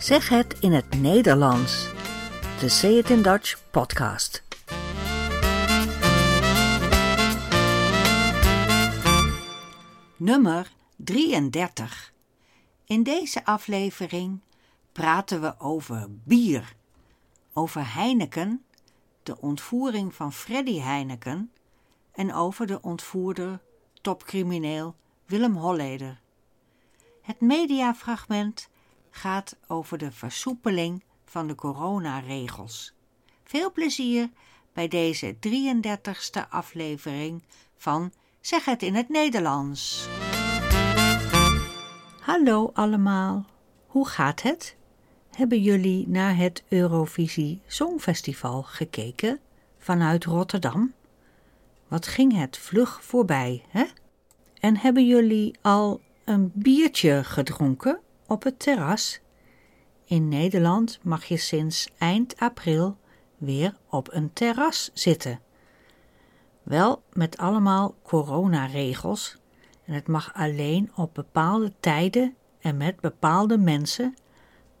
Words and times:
Zeg 0.00 0.28
het 0.28 0.58
in 0.60 0.72
het 0.72 1.00
Nederlands. 1.00 1.88
De 2.60 2.68
Say 2.68 2.90
It 2.90 3.10
in 3.10 3.22
Dutch 3.22 3.70
podcast. 3.70 4.42
Nummer 10.16 10.72
33. 10.96 12.12
In 12.84 13.02
deze 13.02 13.44
aflevering 13.44 14.40
praten 14.92 15.40
we 15.40 15.54
over 15.58 16.06
bier, 16.24 16.74
over 17.52 17.94
Heineken, 17.94 18.64
de 19.22 19.40
ontvoering 19.40 20.14
van 20.14 20.32
Freddy 20.32 20.78
Heineken 20.78 21.52
en 22.12 22.34
over 22.34 22.66
de 22.66 22.82
ontvoerder, 22.82 23.60
topcrimineel 24.00 24.94
Willem 25.26 25.56
Holleder. 25.56 26.20
Het 27.22 27.40
mediafragment 27.40 28.69
gaat 29.10 29.56
over 29.66 29.98
de 29.98 30.12
versoepeling 30.12 31.04
van 31.24 31.46
de 31.46 31.54
coronaregels. 31.54 32.94
Veel 33.44 33.72
plezier 33.72 34.30
bij 34.72 34.88
deze 34.88 35.36
33ste 35.36 36.48
aflevering 36.48 37.42
van 37.76 38.12
Zeg 38.40 38.64
het 38.64 38.82
in 38.82 38.94
het 38.94 39.08
Nederlands. 39.08 40.08
Hallo 42.20 42.70
allemaal, 42.74 43.46
hoe 43.86 44.08
gaat 44.08 44.42
het? 44.42 44.76
Hebben 45.30 45.62
jullie 45.62 46.08
naar 46.08 46.36
het 46.36 46.62
Eurovisie 46.68 47.60
Songfestival 47.66 48.62
gekeken 48.62 49.40
vanuit 49.78 50.24
Rotterdam? 50.24 50.92
Wat 51.88 52.06
ging 52.06 52.36
het 52.36 52.58
vlug 52.58 53.04
voorbij, 53.04 53.64
hè? 53.68 53.84
En 54.60 54.76
hebben 54.76 55.06
jullie 55.06 55.58
al 55.62 56.00
een 56.24 56.50
biertje 56.54 57.24
gedronken 57.24 58.00
op 58.30 58.42
het 58.42 58.58
terras? 58.58 59.20
In 60.04 60.28
Nederland 60.28 60.98
mag 61.02 61.24
je 61.24 61.36
sinds 61.36 61.88
eind 61.98 62.36
april 62.38 62.96
weer 63.36 63.76
op 63.88 64.12
een 64.12 64.32
terras 64.32 64.90
zitten. 64.94 65.40
Wel 66.62 67.02
met 67.12 67.36
allemaal 67.38 67.94
coronaregels 68.02 69.36
en 69.84 69.94
het 69.94 70.06
mag 70.06 70.34
alleen 70.34 70.90
op 70.96 71.14
bepaalde 71.14 71.72
tijden 71.80 72.34
en 72.60 72.76
met 72.76 73.00
bepaalde 73.00 73.58
mensen, 73.58 74.14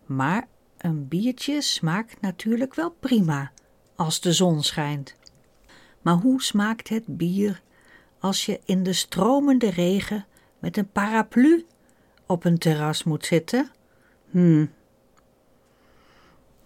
maar 0.06 0.48
een 0.78 1.08
biertje 1.08 1.62
smaakt 1.62 2.20
natuurlijk 2.20 2.74
wel 2.74 2.90
prima 2.90 3.52
als 3.96 4.20
de 4.20 4.32
zon 4.32 4.62
schijnt. 4.62 5.16
Maar 6.02 6.14
hoe 6.14 6.42
smaakt 6.42 6.88
het 6.88 7.04
bier 7.06 7.62
als 8.18 8.46
je 8.46 8.60
in 8.64 8.82
de 8.82 8.92
stromende 8.92 9.70
regen 9.70 10.26
met 10.58 10.76
een 10.76 10.90
paraplu 10.90 11.66
op 12.30 12.44
een 12.44 12.58
terras 12.58 13.04
moet 13.04 13.26
zitten? 13.26 13.70
Hmm. 14.30 14.70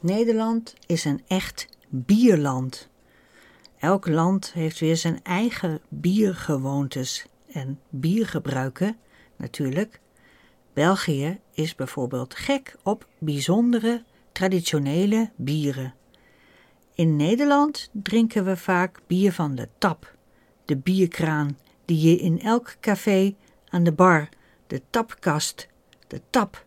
Nederland 0.00 0.74
is 0.86 1.04
een 1.04 1.22
echt 1.26 1.68
bierland. 1.88 2.88
Elk 3.78 4.08
land 4.08 4.52
heeft 4.52 4.78
weer 4.78 4.96
zijn 4.96 5.20
eigen 5.22 5.80
biergewoontes 5.88 7.26
en 7.52 7.80
biergebruiken 7.88 8.96
natuurlijk. 9.36 10.00
België 10.72 11.40
is 11.52 11.74
bijvoorbeeld 11.74 12.34
gek 12.34 12.76
op 12.82 13.08
bijzondere 13.18 14.02
traditionele 14.32 15.30
bieren. 15.36 15.94
In 16.94 17.16
Nederland 17.16 17.90
drinken 17.92 18.44
we 18.44 18.56
vaak 18.56 19.00
bier 19.06 19.32
van 19.32 19.54
de 19.54 19.68
tap, 19.78 20.14
de 20.64 20.76
bierkraan 20.76 21.58
die 21.84 22.10
je 22.10 22.16
in 22.16 22.40
elk 22.40 22.76
café 22.80 23.34
aan 23.68 23.84
de 23.84 23.92
bar, 23.92 24.28
de 24.66 24.82
tapkast, 24.90 25.68
de 26.06 26.20
tap 26.30 26.64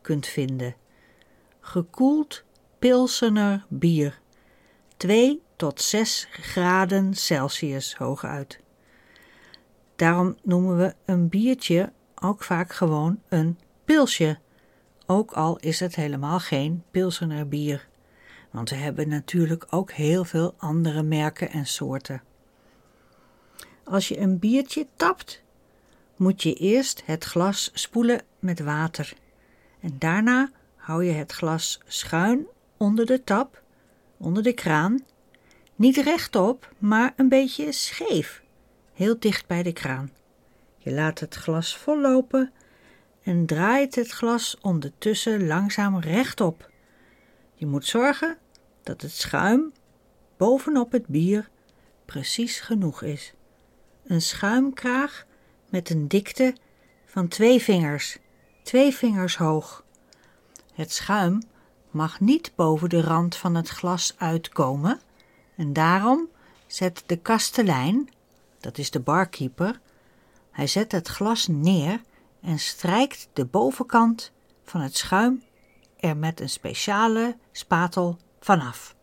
kunt 0.00 0.26
vinden. 0.26 0.74
Gekoeld 1.60 2.44
pilsener 2.78 3.64
bier, 3.68 4.20
2 4.96 5.42
tot 5.56 5.80
6 5.80 6.28
graden 6.30 7.14
Celsius 7.14 7.96
hooguit. 7.96 8.60
Daarom 9.96 10.36
noemen 10.42 10.76
we 10.76 10.94
een 11.04 11.28
biertje 11.28 11.92
ook 12.14 12.42
vaak 12.42 12.72
gewoon 12.72 13.20
een 13.28 13.58
pilsje, 13.84 14.38
ook 15.06 15.32
al 15.32 15.58
is 15.58 15.80
het 15.80 15.94
helemaal 15.94 16.40
geen 16.40 16.84
pilsener 16.90 17.48
bier. 17.48 17.88
Want 18.50 18.70
we 18.70 18.76
hebben 18.76 19.08
natuurlijk 19.08 19.66
ook 19.70 19.92
heel 19.92 20.24
veel 20.24 20.54
andere 20.56 21.02
merken 21.02 21.50
en 21.50 21.66
soorten. 21.66 22.22
Als 23.84 24.08
je 24.08 24.18
een 24.18 24.38
biertje 24.38 24.86
tapt, 24.96 25.42
moet 26.20 26.42
je 26.42 26.54
eerst 26.54 27.02
het 27.04 27.24
glas 27.24 27.70
spoelen 27.74 28.22
met 28.38 28.60
water. 28.60 29.14
En 29.80 29.96
daarna 29.98 30.50
hou 30.76 31.04
je 31.04 31.12
het 31.12 31.32
glas 31.32 31.80
schuin 31.86 32.46
onder 32.76 33.06
de 33.06 33.24
tap, 33.24 33.62
onder 34.16 34.42
de 34.42 34.52
kraan. 34.52 35.04
Niet 35.74 35.96
rechtop, 35.96 36.72
maar 36.78 37.12
een 37.16 37.28
beetje 37.28 37.72
scheef, 37.72 38.42
heel 38.92 39.18
dicht 39.18 39.46
bij 39.46 39.62
de 39.62 39.72
kraan. 39.72 40.10
Je 40.78 40.92
laat 40.92 41.20
het 41.20 41.34
glas 41.34 41.76
vollopen 41.76 42.52
en 43.22 43.46
draait 43.46 43.94
het 43.94 44.10
glas 44.10 44.56
ondertussen 44.60 45.46
langzaam 45.46 45.98
rechtop. 45.98 46.70
Je 47.54 47.66
moet 47.66 47.86
zorgen 47.86 48.36
dat 48.82 49.02
het 49.02 49.12
schuim 49.12 49.72
bovenop 50.36 50.92
het 50.92 51.06
bier 51.06 51.48
precies 52.04 52.60
genoeg 52.60 53.02
is. 53.02 53.34
Een 54.04 54.22
schuimkraag 54.22 55.28
met 55.70 55.90
een 55.90 56.08
dikte 56.08 56.54
van 57.06 57.28
twee 57.28 57.62
vingers, 57.62 58.18
twee 58.62 58.94
vingers 58.94 59.36
hoog. 59.36 59.84
Het 60.74 60.92
schuim 60.92 61.42
mag 61.90 62.20
niet 62.20 62.52
boven 62.54 62.88
de 62.88 63.00
rand 63.00 63.36
van 63.36 63.54
het 63.54 63.68
glas 63.68 64.14
uitkomen 64.18 65.00
en 65.56 65.72
daarom 65.72 66.28
zet 66.66 67.02
de 67.06 67.16
kastelein, 67.16 68.08
dat 68.60 68.78
is 68.78 68.90
de 68.90 69.00
barkeeper, 69.00 69.80
hij 70.50 70.66
zet 70.66 70.92
het 70.92 71.08
glas 71.08 71.46
neer 71.46 72.00
en 72.40 72.58
strijkt 72.58 73.28
de 73.32 73.44
bovenkant 73.44 74.32
van 74.64 74.80
het 74.80 74.96
schuim 74.96 75.42
er 75.96 76.16
met 76.16 76.40
een 76.40 76.48
speciale 76.48 77.36
spatel 77.52 78.18
vanaf. 78.40 78.94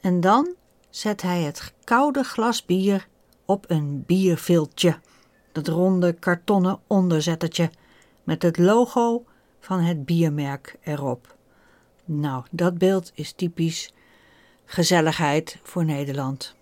En 0.00 0.20
dan 0.20 0.54
zet 0.90 1.22
hij 1.22 1.42
het 1.42 1.72
koude 1.84 2.22
glas 2.22 2.64
bier 2.64 3.08
op 3.44 3.64
een 3.68 4.04
bierviltje, 4.06 4.98
dat 5.52 5.68
ronde 5.68 6.12
kartonnen 6.12 6.78
onderzettertje 6.86 7.70
met 8.24 8.42
het 8.42 8.58
logo 8.58 9.24
van 9.60 9.80
het 9.80 10.04
biermerk 10.04 10.76
erop. 10.84 11.36
Nou, 12.04 12.44
dat 12.50 12.78
beeld 12.78 13.10
is 13.14 13.32
typisch 13.32 13.92
gezelligheid 14.64 15.58
voor 15.62 15.84
Nederland. 15.84 16.54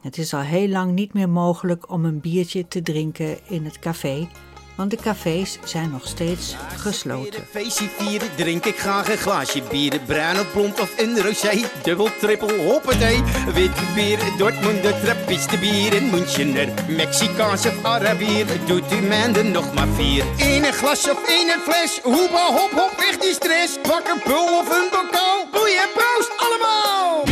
Het 0.00 0.18
is 0.18 0.34
al 0.34 0.40
heel 0.40 0.68
lang 0.68 0.92
niet 0.92 1.12
meer 1.12 1.28
mogelijk 1.28 1.90
om 1.90 2.04
een 2.04 2.20
biertje 2.20 2.68
te 2.68 2.82
drinken 2.82 3.46
in 3.48 3.64
het 3.64 3.78
café, 3.78 4.28
want 4.74 4.90
de 4.90 4.96
cafés 4.96 5.58
zijn 5.64 5.90
nog 5.90 6.06
steeds 6.06 6.54
gesloten. 6.76 7.46
Feestje 7.50 7.88
vieren, 7.98 8.28
drink 8.36 8.64
ik 8.64 8.78
graag 8.78 9.10
een 9.10 9.16
glaasje 9.16 9.62
bier. 9.62 10.00
Bruin 10.06 10.40
of 10.40 10.52
blond 10.52 10.80
of 10.80 10.98
een 10.98 11.22
rosé, 11.22 11.60
dubbel, 11.82 12.08
trippel, 12.20 12.50
hoppatee. 12.56 13.22
Wit 13.54 13.94
bier, 13.94 14.18
Dortmunder, 14.38 15.00
Trappiste 15.02 15.58
bier 15.58 15.96
en 15.96 16.10
Münchener. 16.10 16.68
Mexicaans 16.88 17.66
of 17.66 17.84
Arabier, 17.84 18.46
doet 18.66 18.92
u 18.92 19.00
mende 19.00 19.42
nog 19.42 19.74
maar 19.74 19.88
vier. 19.88 20.24
In 20.36 20.64
een 20.64 20.72
glas 20.72 21.10
of 21.10 21.28
in 21.28 21.48
een 21.48 21.60
fles, 21.72 22.00
hoeba 22.02 22.46
hop 22.46 22.70
hop, 22.70 22.94
weg 22.96 23.18
die 23.18 23.34
stress. 23.34 23.78
Pak 23.82 24.08
een 24.08 24.22
pul 24.22 24.58
of 24.58 24.68
een 24.68 24.88
bokaal, 24.90 25.48
boeien, 25.52 25.88
proost 25.94 26.32
allemaal! 26.36 27.24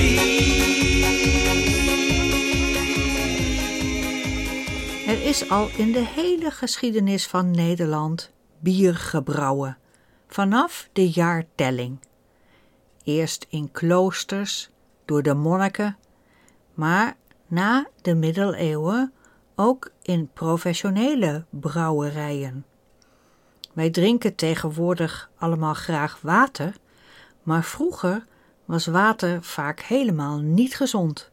Er 5.12 5.24
is 5.24 5.50
al 5.50 5.68
in 5.76 5.92
de 5.92 6.04
hele 6.04 6.50
geschiedenis 6.50 7.26
van 7.26 7.50
Nederland 7.50 8.32
bier 8.58 8.94
gebrouwen, 8.94 9.78
vanaf 10.28 10.88
de 10.92 11.10
jaartelling. 11.10 11.98
Eerst 13.04 13.46
in 13.48 13.70
kloosters, 13.72 14.70
door 15.04 15.22
de 15.22 15.34
monniken, 15.34 15.96
maar 16.74 17.16
na 17.46 17.86
de 18.02 18.14
middeleeuwen 18.14 19.12
ook 19.54 19.90
in 20.02 20.30
professionele 20.32 21.44
brouwerijen. 21.50 22.66
Wij 23.72 23.90
drinken 23.90 24.34
tegenwoordig 24.34 25.30
allemaal 25.36 25.74
graag 25.74 26.18
water, 26.20 26.76
maar 27.42 27.64
vroeger 27.64 28.26
was 28.64 28.86
water 28.86 29.42
vaak 29.42 29.80
helemaal 29.80 30.38
niet 30.38 30.76
gezond. 30.76 31.30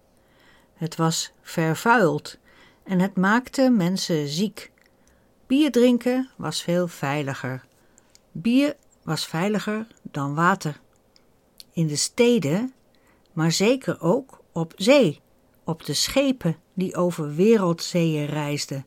Het 0.74 0.96
was 0.96 1.32
vervuild 1.42 2.38
en 2.84 3.00
het 3.00 3.16
maakte 3.16 3.70
mensen 3.70 4.28
ziek. 4.28 4.72
Bier 5.48 5.72
drinken 5.72 6.30
was 6.36 6.64
veel 6.64 6.88
veiliger. 6.88 7.66
Bier 8.32 8.76
was 9.04 9.26
veiliger 9.26 9.88
dan 10.02 10.36
water. 10.36 10.80
In 11.72 11.88
de 11.88 11.96
steden, 11.96 12.74
maar 13.34 13.52
zeker 13.52 14.02
ook 14.02 14.42
op 14.52 14.74
zee, 14.76 15.22
op 15.64 15.86
de 15.86 15.94
schepen 15.94 16.58
die 16.74 16.96
over 16.96 17.36
wereldzeeën 17.36 18.26
reisden 18.26 18.86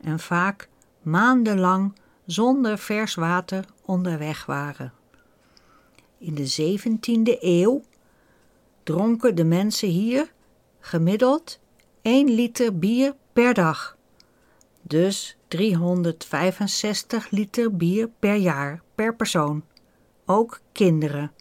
en 0.00 0.18
vaak 0.18 0.68
maandenlang 1.02 1.94
zonder 2.26 2.78
vers 2.78 3.14
water 3.14 3.64
onderweg 3.84 4.46
waren. 4.46 4.92
In 6.18 6.34
de 6.34 6.76
17e 6.78 7.40
eeuw 7.40 7.82
dronken 8.82 9.34
de 9.34 9.44
mensen 9.44 9.88
hier 9.88 10.32
gemiddeld 10.80 11.58
1 12.02 12.34
liter 12.34 12.78
bier 12.78 13.14
per 13.34 13.54
dag. 13.54 13.96
Dus 14.82 15.36
365 15.48 17.30
liter 17.30 17.76
bier 17.76 18.08
per 18.18 18.34
jaar 18.34 18.82
per 18.94 19.14
persoon, 19.14 19.64
ook 20.24 20.60
kinderen. 20.72 21.32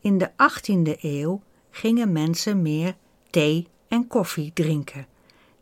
In 0.00 0.18
de 0.18 0.30
18e 0.30 1.00
eeuw 1.00 1.42
gingen 1.70 2.12
mensen 2.12 2.62
meer 2.62 2.96
thee 3.30 3.68
en 3.88 4.06
koffie 4.06 4.52
drinken, 4.52 5.06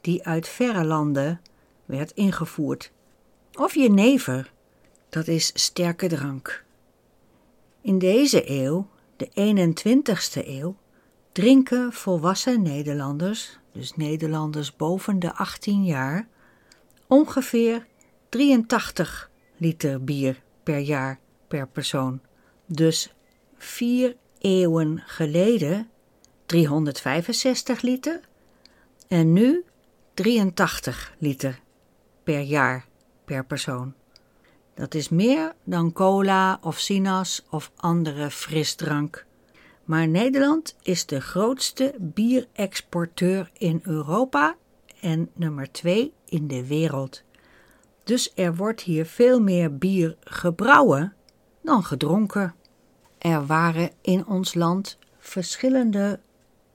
die 0.00 0.24
uit 0.26 0.48
verre 0.48 0.84
landen 0.84 1.40
werd 1.84 2.10
ingevoerd. 2.10 2.92
Of 3.54 3.74
jenever, 3.74 4.52
dat 5.08 5.28
is 5.28 5.50
sterke 5.54 6.06
drank. 6.06 6.64
In 7.80 7.98
deze 7.98 8.50
eeuw, 8.50 8.88
de 9.16 9.28
21ste 9.28 10.46
eeuw, 10.46 10.76
drinken 11.32 11.92
volwassen 11.92 12.62
Nederlanders, 12.62 13.58
dus 13.72 13.96
Nederlanders 13.96 14.76
boven 14.76 15.18
de 15.18 15.34
18 15.34 15.84
jaar, 15.84 16.28
ongeveer 17.06 17.86
83 18.28 19.30
liter 19.56 20.04
bier 20.04 20.42
per 20.62 20.78
jaar 20.78 21.18
per 21.48 21.68
persoon. 21.68 22.20
Dus 22.66 23.14
vier 23.56 24.16
eeuwen 24.38 25.02
geleden 25.06 25.90
365 26.46 27.82
liter 27.82 28.20
en 29.08 29.32
nu 29.32 29.64
83 30.14 31.14
liter 31.18 31.60
per 32.22 32.40
jaar 32.40 32.86
per 33.24 33.44
persoon. 33.44 33.94
Dat 34.74 34.94
is 34.94 35.08
meer 35.08 35.54
dan 35.64 35.92
cola 35.92 36.58
of 36.60 36.78
sinaas 36.78 37.42
of 37.50 37.72
andere 37.76 38.30
frisdrank. 38.30 39.26
Maar 39.92 40.08
Nederland 40.08 40.76
is 40.82 41.06
de 41.06 41.20
grootste 41.20 41.94
bierexporteur 41.98 43.50
in 43.52 43.80
Europa 43.82 44.56
en 45.00 45.30
nummer 45.34 45.72
2 45.72 46.12
in 46.24 46.48
de 46.48 46.66
wereld. 46.66 47.22
Dus 48.04 48.32
er 48.34 48.56
wordt 48.56 48.80
hier 48.80 49.06
veel 49.06 49.40
meer 49.40 49.76
bier 49.78 50.16
gebrouwen 50.24 51.14
dan 51.62 51.84
gedronken. 51.84 52.54
Er 53.18 53.46
waren 53.46 53.90
in 54.00 54.26
ons 54.26 54.54
land 54.54 54.98
verschillende 55.18 56.20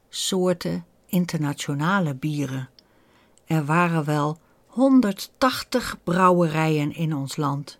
soorten 0.09 0.85
internationale 1.05 2.15
bieren. 2.15 2.69
Er 3.45 3.65
waren 3.65 4.05
wel 4.05 4.37
180 4.65 5.97
brouwerijen 6.03 6.93
in 6.93 7.15
ons 7.15 7.35
land. 7.35 7.79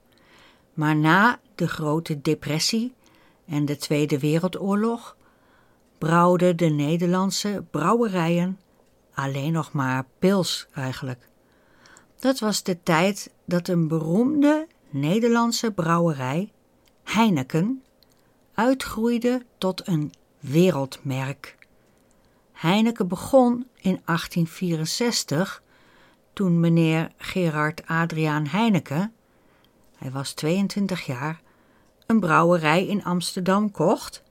Maar 0.74 0.96
na 0.96 1.40
de 1.56 1.68
Grote 1.68 2.22
Depressie 2.22 2.94
en 3.46 3.66
de 3.66 3.78
Tweede 3.78 4.20
Wereldoorlog 4.20 5.17
brouwden 5.98 6.58
de 6.58 6.66
Nederlandse 6.66 7.64
brouwerijen 7.72 8.60
alleen 9.14 9.52
nog 9.52 9.72
maar 9.72 10.06
pils 10.20 10.68
eigenlijk. 10.74 11.30
Dat 12.20 12.40
was 12.40 12.64
de 12.64 12.84
tijd 12.84 13.32
dat 13.46 13.68
een 13.68 13.88
beroemde 13.88 14.68
Nederlandse 14.90 15.72
brouwerij, 15.72 16.52
Heineken, 17.04 17.84
uitgroeide 18.54 19.46
tot 19.58 19.88
een 19.88 20.14
wereldmerk. 20.40 21.58
Heineken 22.52 23.08
begon 23.08 23.68
in 23.76 24.02
1864 24.06 25.62
toen 26.34 26.60
meneer 26.60 27.12
Gerard 27.18 27.88
Adriaan 27.88 28.48
Heineken, 28.48 29.14
hij 29.96 30.12
was 30.12 30.34
22 30.34 31.06
jaar, 31.06 31.42
een 32.06 32.20
brouwerij 32.20 32.86
in 32.86 33.04
Amsterdam 33.04 33.72
kocht 33.72 34.24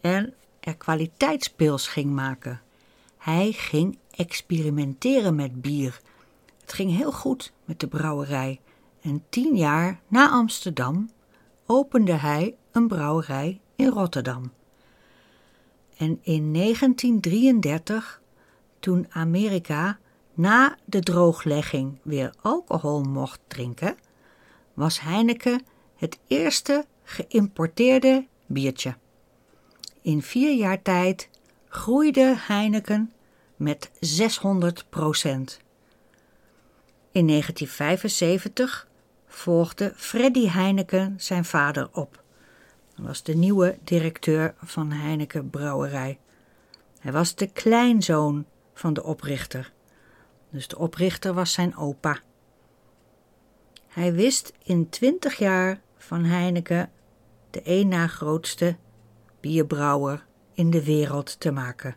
en 0.00 0.34
er 0.60 0.76
kwaliteitspils 0.76 1.88
ging 1.88 2.10
maken. 2.10 2.60
Hij 3.16 3.52
ging 3.52 3.98
experimenteren 4.10 5.34
met 5.34 5.62
bier. 5.62 6.00
Het 6.60 6.72
ging 6.72 6.96
heel 6.96 7.12
goed 7.12 7.52
met 7.64 7.80
de 7.80 7.86
brouwerij 7.86 8.60
en 9.00 9.24
tien 9.28 9.56
jaar 9.56 10.00
na 10.08 10.30
Amsterdam 10.30 11.10
opende 11.66 12.12
hij 12.12 12.56
een 12.72 12.88
brouwerij 12.88 13.60
in 13.76 13.88
Rotterdam. 13.88 14.52
En 15.96 16.18
in 16.22 16.52
1933, 16.52 18.22
toen 18.80 19.06
Amerika 19.10 19.98
na 20.34 20.76
de 20.84 21.00
drooglegging 21.00 21.98
weer 22.02 22.34
alcohol 22.40 23.02
mocht 23.02 23.40
drinken, 23.46 23.96
was 24.74 25.00
Heineken 25.00 25.62
het 25.96 26.18
eerste 26.26 26.86
geïmporteerde 27.02 28.26
biertje. 28.46 28.96
In 30.08 30.22
vier 30.22 30.54
jaar 30.54 30.82
tijd 30.82 31.28
groeide 31.68 32.34
Heineken 32.38 33.12
met 33.56 33.90
600 34.00 34.86
procent. 34.88 35.60
In 37.10 37.26
1975 37.26 38.88
volgde 39.26 39.92
Freddy 39.96 40.48
Heineken 40.48 41.14
zijn 41.16 41.44
vader 41.44 41.88
op. 41.92 42.22
Hij 42.94 43.04
was 43.04 43.22
de 43.22 43.34
nieuwe 43.34 43.78
directeur 43.84 44.54
van 44.62 44.92
Heineken 44.92 45.50
Brouwerij. 45.50 46.18
Hij 46.98 47.12
was 47.12 47.34
de 47.34 47.46
kleinzoon 47.46 48.46
van 48.74 48.92
de 48.92 49.02
oprichter. 49.02 49.72
Dus 50.50 50.68
de 50.68 50.78
oprichter 50.78 51.34
was 51.34 51.52
zijn 51.52 51.76
opa. 51.76 52.18
Hij 53.86 54.12
wist 54.12 54.52
in 54.62 54.88
twintig 54.88 55.38
jaar 55.38 55.80
van 55.96 56.24
Heineken 56.24 56.90
de 57.50 57.62
één 57.62 57.88
na 57.88 58.06
grootste 58.06 58.76
bierbrouwer 59.40 60.24
in 60.52 60.70
de 60.70 60.84
wereld 60.84 61.40
te 61.40 61.50
maken. 61.50 61.96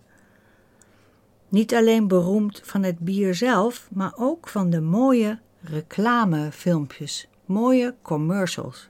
Niet 1.50 1.74
alleen 1.74 2.08
beroemd 2.08 2.62
van 2.64 2.84
het 2.84 3.00
bier 3.00 3.36
zelf, 3.36 3.88
maar 3.92 4.14
ook 4.16 4.48
van 4.48 4.70
de 4.70 4.82
mooie 4.82 5.40
reclamefilmpjes, 5.62 7.28
mooie 7.46 7.96
commercials, 8.02 8.90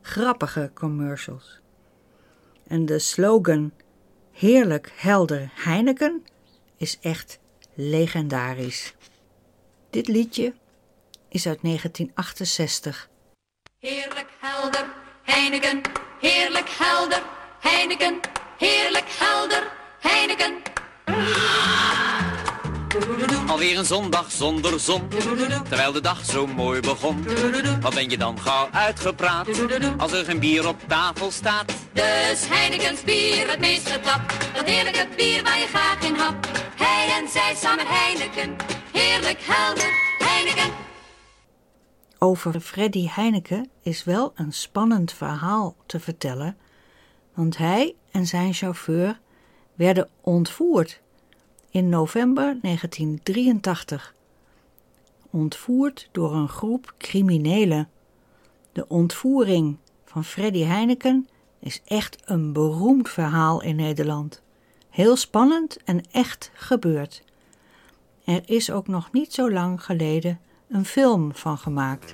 grappige 0.00 0.70
commercials. 0.74 1.60
En 2.66 2.86
de 2.86 2.98
slogan 2.98 3.72
Heerlijk 4.32 4.92
helder 4.94 5.50
Heineken 5.54 6.26
is 6.76 6.98
echt 7.00 7.38
legendarisch. 7.74 8.94
Dit 9.90 10.08
liedje 10.08 10.54
is 11.28 11.46
uit 11.46 11.62
1968. 11.62 13.08
Heerlijk 13.78 14.28
helder, 14.40 14.86
Heineken, 15.22 15.80
heerlijk 16.20 16.68
helder, 16.68 17.22
Heineken, 17.62 18.20
heerlijk 18.58 19.04
helder, 19.08 19.70
Heineken. 20.00 20.62
Alweer 23.46 23.78
een 23.78 23.84
zondag 23.84 24.30
zonder 24.30 24.80
zon, 24.80 25.08
terwijl 25.68 25.92
de 25.92 26.00
dag 26.00 26.24
zo 26.24 26.46
mooi 26.46 26.80
begon. 26.80 27.24
Wat 27.80 27.94
ben 27.94 28.10
je 28.10 28.18
dan 28.18 28.40
gauw 28.40 28.68
uitgepraat, 28.72 29.48
als 29.98 30.12
er 30.12 30.24
geen 30.24 30.38
bier 30.38 30.68
op 30.68 30.76
tafel 30.86 31.30
staat? 31.30 31.72
Dus 31.92 32.48
Heineken's 32.48 33.02
bier, 33.02 33.50
het 33.50 33.60
meest 33.60 33.88
getapt, 33.88 34.54
dat 34.54 34.64
heerlijke 34.64 35.08
bier 35.16 35.42
waar 35.42 35.58
je 35.58 35.66
graag 35.66 36.02
in 36.02 36.14
hapt. 36.14 36.48
Hij 36.76 37.20
en 37.20 37.28
zij 37.28 37.54
samen 37.54 37.86
Heineken, 37.86 38.56
heerlijk 38.92 39.38
helder, 39.42 39.90
Heineken. 40.18 40.72
Over 42.18 42.60
Freddy 42.60 43.08
Heineken 43.08 43.70
is 43.82 44.04
wel 44.04 44.32
een 44.34 44.52
spannend 44.52 45.12
verhaal 45.12 45.76
te 45.86 46.00
vertellen, 46.00 46.56
want 47.34 47.56
hij 47.56 47.94
en 48.10 48.26
zijn 48.26 48.54
chauffeur 48.54 49.20
werden 49.74 50.08
ontvoerd 50.20 51.00
in 51.70 51.88
november 51.88 52.58
1983. 52.62 54.14
Ontvoerd 55.30 56.08
door 56.12 56.34
een 56.34 56.48
groep 56.48 56.94
criminelen. 56.98 57.88
De 58.72 58.88
ontvoering 58.88 59.76
van 60.04 60.24
Freddy 60.24 60.62
Heineken 60.62 61.28
is 61.58 61.82
echt 61.84 62.18
een 62.24 62.52
beroemd 62.52 63.08
verhaal 63.08 63.62
in 63.62 63.76
Nederland. 63.76 64.42
Heel 64.90 65.16
spannend 65.16 65.76
en 65.84 66.00
echt 66.10 66.50
gebeurd. 66.54 67.22
Er 68.24 68.42
is 68.44 68.70
ook 68.70 68.88
nog 68.88 69.12
niet 69.12 69.32
zo 69.34 69.50
lang 69.50 69.84
geleden 69.84 70.40
een 70.68 70.84
film 70.84 71.34
van 71.34 71.58
gemaakt 71.58 72.12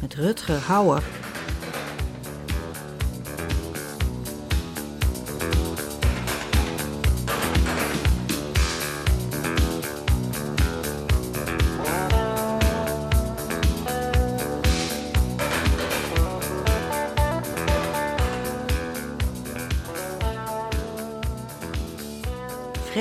met 0.00 0.14
Rutger 0.14 0.60
Hauer. 0.60 1.02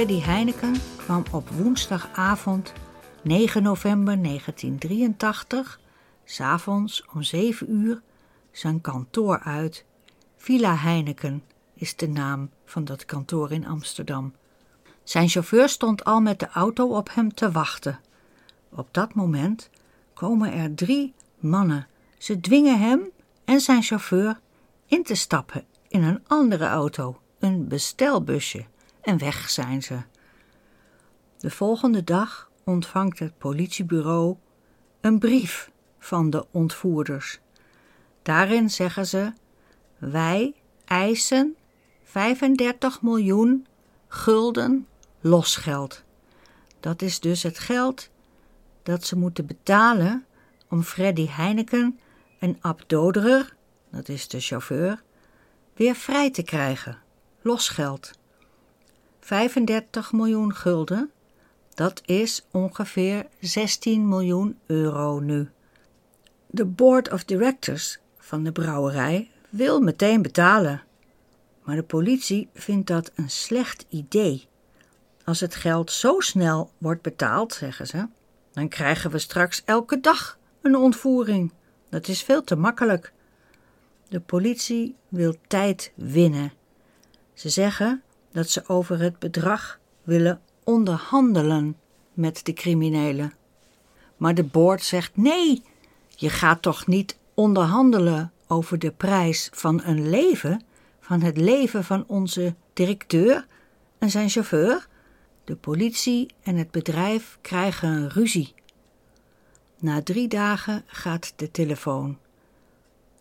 Freddy 0.04 0.22
Heineken 0.22 0.76
kwam 0.98 1.24
op 1.32 1.50
woensdagavond 1.50 2.74
9 3.22 3.64
november 3.64 4.24
1983, 4.24 5.80
s'avonds 6.26 7.06
om 7.14 7.22
7 7.22 7.72
uur, 7.72 8.02
zijn 8.52 8.82
kantoor 8.82 9.40
uit 9.40 9.86
Villa 10.38 10.76
Heineken 10.76 11.44
is 11.74 11.96
de 11.96 12.08
naam 12.08 12.50
van 12.66 12.86
dat 12.86 13.06
kantoor 13.06 13.52
in 13.52 13.68
Amsterdam. 13.68 14.34
Zijn 15.04 15.30
chauffeur 15.30 15.70
stond 15.70 16.04
al 16.04 16.22
met 16.22 16.40
de 16.40 16.48
auto 16.48 16.88
op 16.88 17.10
hem 17.14 17.34
te 17.34 17.52
wachten. 17.52 18.00
Op 18.70 18.88
dat 18.92 19.14
moment 19.14 19.70
komen 20.14 20.54
er 20.54 20.76
drie 20.76 21.14
mannen. 21.40 21.88
Ze 22.18 22.40
dwingen 22.40 22.80
hem 22.80 23.10
en 23.46 23.60
zijn 23.60 23.84
chauffeur 23.84 24.40
in 24.86 25.04
te 25.04 25.16
stappen 25.16 25.66
in 25.88 26.04
een 26.04 26.24
andere 26.28 26.66
auto, 26.66 27.20
een 27.40 27.68
bestelbusje, 27.68 28.66
en 29.04 29.18
weg 29.18 29.50
zijn 29.50 29.84
ze. 29.84 29.98
De 31.38 31.52
volgende 31.52 32.04
dag 32.04 32.52
ontvangt 32.64 33.20
het 33.20 33.38
politiebureau 33.38 34.36
een 35.02 35.20
brief 35.20 35.72
van 36.00 36.30
de 36.30 36.46
ontvoerders. 36.52 37.40
Daarin 38.22 38.70
zeggen 38.70 39.08
ze: 39.08 39.34
Wij 39.98 40.54
eisen 40.86 41.56
35 42.04 43.02
miljoen 43.02 43.68
gulden 44.08 44.88
losgeld. 45.20 46.04
Dat 46.80 47.02
is 47.02 47.20
dus 47.20 47.44
het 47.44 47.60
geld 47.60 48.10
dat 48.84 49.06
ze 49.06 49.18
moeten 49.18 49.46
betalen 49.46 50.26
om 50.70 50.84
Freddy 50.84 51.28
Heineken 51.28 52.00
en 52.40 52.58
Ab 52.62 52.84
Doderer, 52.88 53.56
dat 53.92 54.10
is 54.10 54.28
de 54.28 54.40
chauffeur, 54.40 55.04
weer 55.74 55.96
vrij 55.96 56.32
te 56.32 56.44
krijgen. 56.44 56.98
Losgeld. 57.42 58.12
35 59.24 60.12
miljoen 60.12 60.56
gulden, 60.56 61.12
dat 61.74 62.02
is 62.06 62.46
ongeveer 62.52 63.28
16 63.40 64.08
miljoen 64.08 64.60
euro 64.66 65.20
nu. 65.20 65.50
De 66.48 66.66
board 66.66 67.12
of 67.12 67.24
directors 67.24 68.00
van 68.18 68.44
de 68.44 68.52
brouwerij 68.52 69.32
wil 69.50 69.82
meteen 69.82 70.22
betalen. 70.22 70.84
Maar 71.64 71.76
de 71.76 71.84
politie 71.84 72.50
vindt 72.54 72.88
dat 72.88 73.12
een 73.16 73.30
slecht 73.30 73.86
idee. 73.90 74.48
Als 75.24 75.40
het 75.40 75.56
geld 75.56 75.92
zo 75.92 76.20
snel 76.20 76.72
wordt 76.78 77.02
betaald, 77.02 77.54
zeggen 77.54 77.88
ze, 77.88 78.08
dan 78.52 78.68
krijgen 78.68 79.12
we 79.12 79.20
straks 79.20 79.62
elke 79.66 80.00
dag 80.00 80.38
een 80.62 80.76
ontvoering. 80.76 81.54
Dat 81.90 82.08
is 82.08 82.24
veel 82.24 82.44
te 82.44 82.56
makkelijk. 82.56 83.14
De 84.10 84.20
politie 84.20 84.96
wil 85.08 85.36
tijd 85.48 85.92
winnen. 85.96 86.54
Ze 87.34 87.50
zeggen 87.50 88.04
dat 88.34 88.50
ze 88.50 88.68
over 88.68 89.00
het 89.00 89.20
bedrag 89.20 89.80
willen 90.04 90.42
onderhandelen 90.64 91.78
met 92.14 92.46
de 92.46 92.54
criminelen. 92.54 93.34
Maar 94.18 94.36
de 94.36 94.44
boord 94.44 94.84
zegt 94.84 95.18
nee, 95.18 95.64
je 96.10 96.30
gaat 96.30 96.62
toch 96.62 96.88
niet 96.88 97.18
onderhandelen 97.34 98.32
over 98.48 98.80
de 98.80 98.92
prijs 98.92 99.50
van 99.52 99.82
een 99.84 100.10
leven, 100.10 100.64
van 101.00 101.22
het 101.22 101.38
leven 101.38 101.84
van 101.84 102.04
onze 102.08 102.56
directeur 102.74 103.46
en 103.98 104.10
zijn 104.10 104.30
chauffeur? 104.30 104.88
De 105.44 105.56
politie 105.56 106.34
en 106.44 106.56
het 106.56 106.72
bedrijf 106.72 107.38
krijgen 107.42 107.90
een 107.90 108.10
ruzie. 108.10 108.54
Na 109.80 110.02
drie 110.02 110.28
dagen 110.28 110.84
gaat 110.86 111.34
de 111.36 111.52
telefoon. 111.52 112.18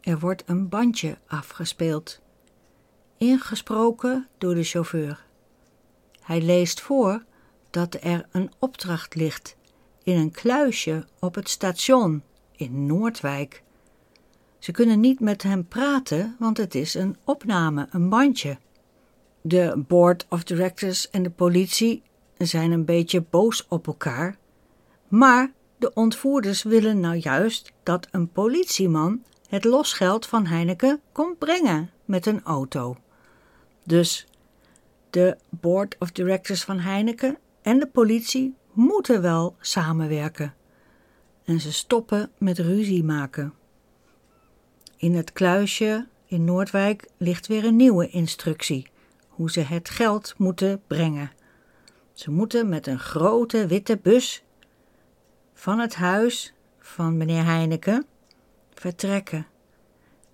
Er 0.00 0.18
wordt 0.18 0.42
een 0.46 0.68
bandje 0.68 1.18
afgespeeld, 1.26 2.20
ingesproken 3.22 4.28
door 4.38 4.54
de 4.54 4.62
chauffeur. 4.62 5.24
Hij 6.20 6.40
leest 6.40 6.80
voor 6.80 7.24
dat 7.70 7.96
er 8.00 8.26
een 8.30 8.50
opdracht 8.58 9.14
ligt 9.14 9.56
in 10.02 10.18
een 10.18 10.30
kluisje 10.30 11.06
op 11.20 11.34
het 11.34 11.48
station 11.48 12.22
in 12.56 12.86
Noordwijk. 12.86 13.62
Ze 14.58 14.72
kunnen 14.72 15.00
niet 15.00 15.20
met 15.20 15.42
hem 15.42 15.68
praten, 15.68 16.36
want 16.38 16.56
het 16.56 16.74
is 16.74 16.94
een 16.94 17.16
opname, 17.24 17.86
een 17.90 18.08
bandje. 18.08 18.58
De 19.40 19.84
board 19.86 20.26
of 20.28 20.44
directors 20.44 21.10
en 21.10 21.22
de 21.22 21.30
politie 21.30 22.02
zijn 22.38 22.72
een 22.72 22.84
beetje 22.84 23.24
boos 23.30 23.66
op 23.68 23.86
elkaar, 23.86 24.36
maar 25.08 25.52
de 25.78 25.94
ontvoerders 25.94 26.62
willen 26.62 27.00
nou 27.00 27.16
juist 27.16 27.72
dat 27.82 28.08
een 28.10 28.28
politieman 28.28 29.22
het 29.48 29.64
losgeld 29.64 30.26
van 30.26 30.46
Heineken 30.46 31.00
komt 31.12 31.38
brengen 31.38 31.90
met 32.04 32.26
een 32.26 32.42
auto. 32.42 32.96
Dus 33.84 34.26
de 35.10 35.36
board 35.48 35.96
of 35.98 36.10
directors 36.12 36.64
van 36.64 36.78
Heineken 36.78 37.38
en 37.62 37.78
de 37.78 37.86
politie 37.86 38.54
moeten 38.72 39.22
wel 39.22 39.56
samenwerken. 39.60 40.54
En 41.44 41.60
ze 41.60 41.72
stoppen 41.72 42.30
met 42.38 42.58
ruzie 42.58 43.04
maken. 43.04 43.54
In 44.96 45.14
het 45.14 45.32
kluisje 45.32 46.06
in 46.26 46.44
Noordwijk 46.44 47.08
ligt 47.16 47.46
weer 47.46 47.64
een 47.64 47.76
nieuwe 47.76 48.08
instructie 48.08 48.90
hoe 49.28 49.50
ze 49.50 49.60
het 49.60 49.88
geld 49.88 50.34
moeten 50.36 50.82
brengen. 50.86 51.32
Ze 52.12 52.30
moeten 52.30 52.68
met 52.68 52.86
een 52.86 52.98
grote 52.98 53.66
witte 53.66 53.98
bus 54.02 54.44
van 55.54 55.78
het 55.78 55.94
huis 55.94 56.54
van 56.78 57.16
meneer 57.16 57.44
Heineken 57.44 58.06
vertrekken. 58.74 59.46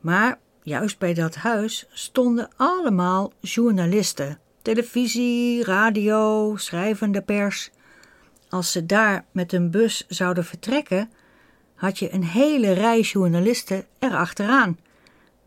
Maar 0.01 0.39
juist 0.69 0.99
bij 0.99 1.15
dat 1.15 1.35
huis 1.35 1.87
stonden 1.91 2.49
allemaal 2.57 3.33
journalisten, 3.41 4.39
televisie, 4.63 5.65
radio, 5.65 6.57
schrijvende 6.57 7.23
pers. 7.23 7.71
Als 8.49 8.73
ze 8.73 8.87
daar 8.87 9.25
met 9.31 9.53
een 9.53 9.71
bus 9.71 10.07
zouden 10.09 10.45
vertrekken, 10.45 11.11
had 11.75 11.99
je 11.99 12.13
een 12.13 12.25
hele 12.25 12.73
rij 12.73 13.01
journalisten 13.01 13.85
erachteraan. 13.99 14.79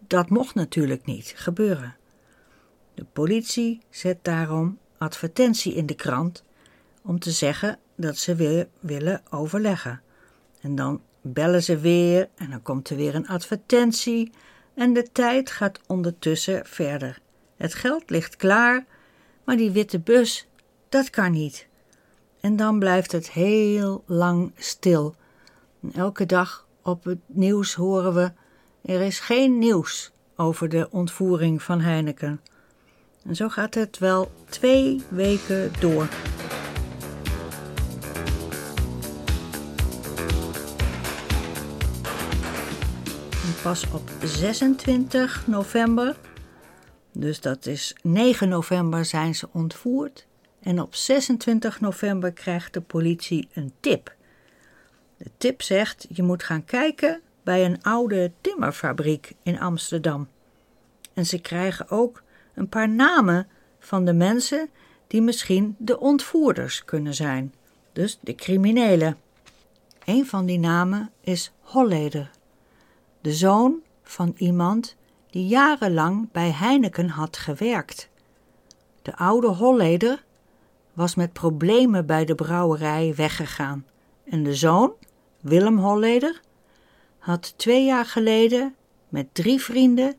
Dat 0.07 0.29
mocht 0.29 0.55
natuurlijk 0.55 1.05
niet 1.05 1.33
gebeuren. 1.35 1.95
De 2.93 3.05
politie 3.13 3.79
zet 3.89 4.17
daarom 4.21 4.77
advertentie 4.97 5.73
in 5.73 5.85
de 5.85 5.95
krant 5.95 6.43
om 7.01 7.19
te 7.19 7.31
zeggen 7.31 7.79
dat 7.95 8.17
ze 8.17 8.35
weer 8.35 8.67
willen 8.79 9.21
overleggen. 9.29 10.01
En 10.61 10.75
dan 10.75 11.01
bellen 11.21 11.63
ze 11.63 11.77
weer 11.77 12.29
en 12.35 12.49
dan 12.49 12.61
komt 12.61 12.89
er 12.89 12.95
weer 12.95 13.15
een 13.15 13.27
advertentie 13.27 14.31
en 14.73 14.93
de 14.93 15.11
tijd 15.11 15.51
gaat 15.51 15.79
ondertussen 15.87 16.65
verder. 16.65 17.19
Het 17.57 17.73
geld 17.73 18.09
ligt 18.09 18.35
klaar, 18.35 18.85
maar 19.43 19.57
die 19.57 19.71
witte 19.71 19.99
bus, 19.99 20.47
dat 20.89 21.09
kan 21.09 21.31
niet. 21.31 21.67
En 22.39 22.55
dan 22.55 22.79
blijft 22.79 23.11
het 23.11 23.31
heel 23.31 24.03
lang 24.05 24.51
stil. 24.55 25.15
Elke 25.95 26.25
dag 26.25 26.67
op 26.81 27.03
het 27.03 27.19
nieuws 27.25 27.73
horen 27.73 28.13
we: 28.13 28.31
er 28.81 29.01
is 29.01 29.19
geen 29.19 29.57
nieuws 29.57 30.11
over 30.35 30.69
de 30.69 30.87
ontvoering 30.91 31.63
van 31.63 31.81
Heineken. 31.81 32.41
En 33.25 33.35
zo 33.35 33.49
gaat 33.49 33.73
het 33.73 33.97
wel 33.97 34.31
twee 34.49 35.01
weken 35.09 35.71
door. 35.79 36.07
Pas 43.61 43.91
op 43.91 44.09
26 44.23 45.47
november, 45.47 46.15
dus 47.11 47.41
dat 47.41 47.65
is 47.65 47.95
9 48.01 48.49
november, 48.49 49.05
zijn 49.05 49.35
ze 49.35 49.47
ontvoerd. 49.51 50.27
En 50.59 50.81
op 50.81 50.95
26 50.95 51.79
november 51.79 52.31
krijgt 52.31 52.73
de 52.73 52.81
politie 52.81 53.47
een 53.53 53.73
tip. 53.79 54.15
De 55.17 55.29
tip 55.37 55.61
zegt: 55.61 56.07
je 56.09 56.23
moet 56.23 56.43
gaan 56.43 56.65
kijken 56.65 57.21
bij 57.43 57.65
een 57.65 57.83
oude 57.83 58.31
timmerfabriek 58.41 59.31
in 59.43 59.59
Amsterdam. 59.59 60.27
En 61.13 61.25
ze 61.25 61.39
krijgen 61.39 61.89
ook 61.89 62.23
een 62.53 62.69
paar 62.69 62.89
namen 62.89 63.47
van 63.79 64.05
de 64.05 64.13
mensen 64.13 64.69
die 65.07 65.21
misschien 65.21 65.75
de 65.77 65.99
ontvoerders 65.99 66.85
kunnen 66.85 67.13
zijn, 67.13 67.53
dus 67.93 68.19
de 68.21 68.35
criminelen. 68.35 69.17
Een 70.05 70.25
van 70.25 70.45
die 70.45 70.59
namen 70.59 71.11
is 71.21 71.51
Holleder, 71.59 72.31
de 73.21 73.33
zoon 73.33 73.81
van 74.03 74.33
iemand 74.37 74.95
die 75.29 75.47
jarenlang 75.47 76.31
bij 76.31 76.51
Heineken 76.51 77.09
had 77.09 77.37
gewerkt. 77.37 78.09
De 79.01 79.15
oude 79.15 79.47
Holleder 79.47 80.23
was 80.93 81.15
met 81.15 81.33
problemen 81.33 82.05
bij 82.05 82.25
de 82.25 82.35
brouwerij 82.35 83.13
weggegaan 83.15 83.85
en 84.23 84.43
de 84.43 84.55
zoon, 84.55 84.93
Willem 85.41 85.77
Holleder, 85.77 86.41
had 87.17 87.53
twee 87.57 87.85
jaar 87.85 88.05
geleden 88.05 88.75
met 89.09 89.33
drie 89.33 89.61
vrienden 89.61 90.15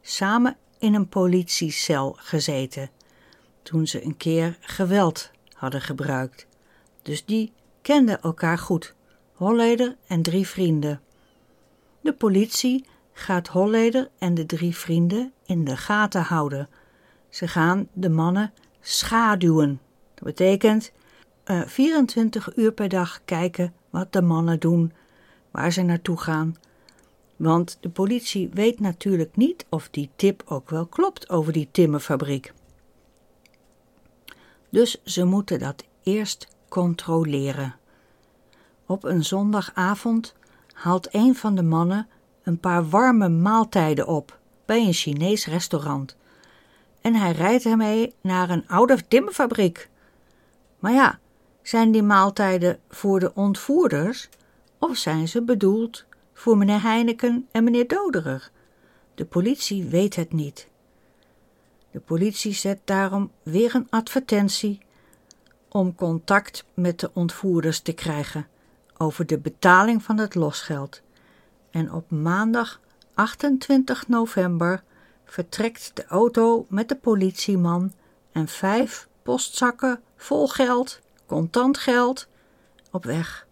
samen 0.00 0.56
in 0.78 0.94
een 0.94 1.08
politiecel 1.08 2.16
gezeten 2.18 2.90
toen 3.62 3.86
ze 3.86 4.04
een 4.04 4.16
keer 4.16 4.58
geweld 4.60 5.30
hadden 5.52 5.80
gebruikt. 5.80 6.46
Dus 7.02 7.24
die 7.24 7.52
kenden 7.82 8.22
elkaar 8.22 8.58
goed, 8.58 8.94
Holleder 9.32 9.96
en 10.06 10.22
drie 10.22 10.46
vrienden. 10.46 11.00
De 12.00 12.12
politie 12.12 12.84
gaat 13.12 13.48
Holleder 13.48 14.10
en 14.18 14.34
de 14.34 14.46
drie 14.46 14.76
vrienden 14.76 15.32
in 15.46 15.64
de 15.64 15.76
gaten 15.76 16.22
houden. 16.22 16.68
Ze 17.28 17.48
gaan 17.48 17.88
de 17.92 18.08
mannen 18.08 18.52
schaduwen. 18.80 19.80
Dat 20.14 20.24
betekent 20.24 20.92
uh, 21.44 21.60
eh, 21.60 21.68
24 21.68 22.56
uur 22.56 22.72
per 22.72 22.88
dag 22.88 23.20
kijken 23.24 23.74
wat 23.90 24.12
de 24.12 24.22
mannen 24.22 24.60
doen, 24.60 24.92
waar 25.50 25.72
ze 25.72 25.82
naartoe 25.82 26.18
gaan. 26.18 26.56
Want 27.36 27.78
de 27.80 27.88
politie 27.88 28.50
weet 28.52 28.80
natuurlijk 28.80 29.36
niet 29.36 29.66
of 29.68 29.88
die 29.90 30.10
tip 30.16 30.42
ook 30.46 30.70
wel 30.70 30.86
klopt 30.86 31.28
over 31.28 31.52
die 31.52 31.68
timmerfabriek. 31.70 32.52
Dus 34.70 35.00
ze 35.04 35.24
moeten 35.24 35.58
dat 35.58 35.84
eerst 36.02 36.48
controleren. 36.68 37.76
Op 38.86 39.04
een 39.04 39.24
zondagavond 39.24 40.34
haalt 40.80 41.14
een 41.14 41.34
van 41.36 41.54
de 41.54 41.62
mannen 41.62 42.08
een 42.42 42.58
paar 42.58 42.88
warme 42.88 43.28
maaltijden 43.28 44.06
op 44.06 44.38
bij 44.64 44.86
een 44.86 44.92
Chinees 44.92 45.46
restaurant. 45.46 46.16
En 47.00 47.14
hij 47.14 47.32
rijdt 47.32 47.64
ermee 47.64 48.14
naar 48.20 48.50
een 48.50 48.68
oude 48.68 49.08
timmerfabriek. 49.08 49.88
Maar 50.78 50.92
ja, 50.92 51.18
zijn 51.62 51.90
die 51.90 52.02
maaltijden 52.02 52.78
voor 52.88 53.20
de 53.20 53.34
ontvoerders 53.34 54.28
of 54.78 54.96
zijn 54.96 55.28
ze 55.28 55.42
bedoeld 55.42 56.04
voor 56.34 56.56
meneer 56.58 56.82
Heineken 56.82 57.48
en 57.50 57.64
meneer 57.64 57.88
Doderer? 57.88 58.50
De 59.14 59.24
politie 59.24 59.84
weet 59.84 60.16
het 60.16 60.32
niet. 60.32 60.68
De 61.90 62.00
politie 62.00 62.52
zet 62.52 62.80
daarom 62.84 63.30
weer 63.42 63.74
een 63.74 63.86
advertentie 63.90 64.78
om 65.68 65.94
contact 65.94 66.64
met 66.74 67.00
de 67.00 67.10
ontvoerders 67.14 67.80
te 67.80 67.92
krijgen 67.92 68.46
over 69.02 69.26
de 69.26 69.38
betaling 69.38 70.02
van 70.02 70.18
het 70.18 70.34
losgeld. 70.34 71.02
En 71.70 71.92
op 71.92 72.10
maandag 72.10 72.80
28 73.14 74.08
november 74.08 74.82
vertrekt 75.24 75.90
de 75.94 76.06
auto 76.06 76.66
met 76.68 76.88
de 76.88 76.96
politieman 76.96 77.92
en 78.32 78.48
vijf 78.48 79.08
postzakken 79.22 80.00
vol 80.16 80.48
geld, 80.48 81.00
contant 81.26 81.78
geld, 81.78 82.28
op 82.90 83.04
weg. 83.04 83.46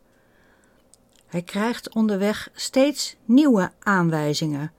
Hij 1.26 1.42
krijgt 1.42 1.94
onderweg 1.94 2.50
steeds 2.54 3.16
nieuwe 3.24 3.72
aanwijzingen 3.78 4.72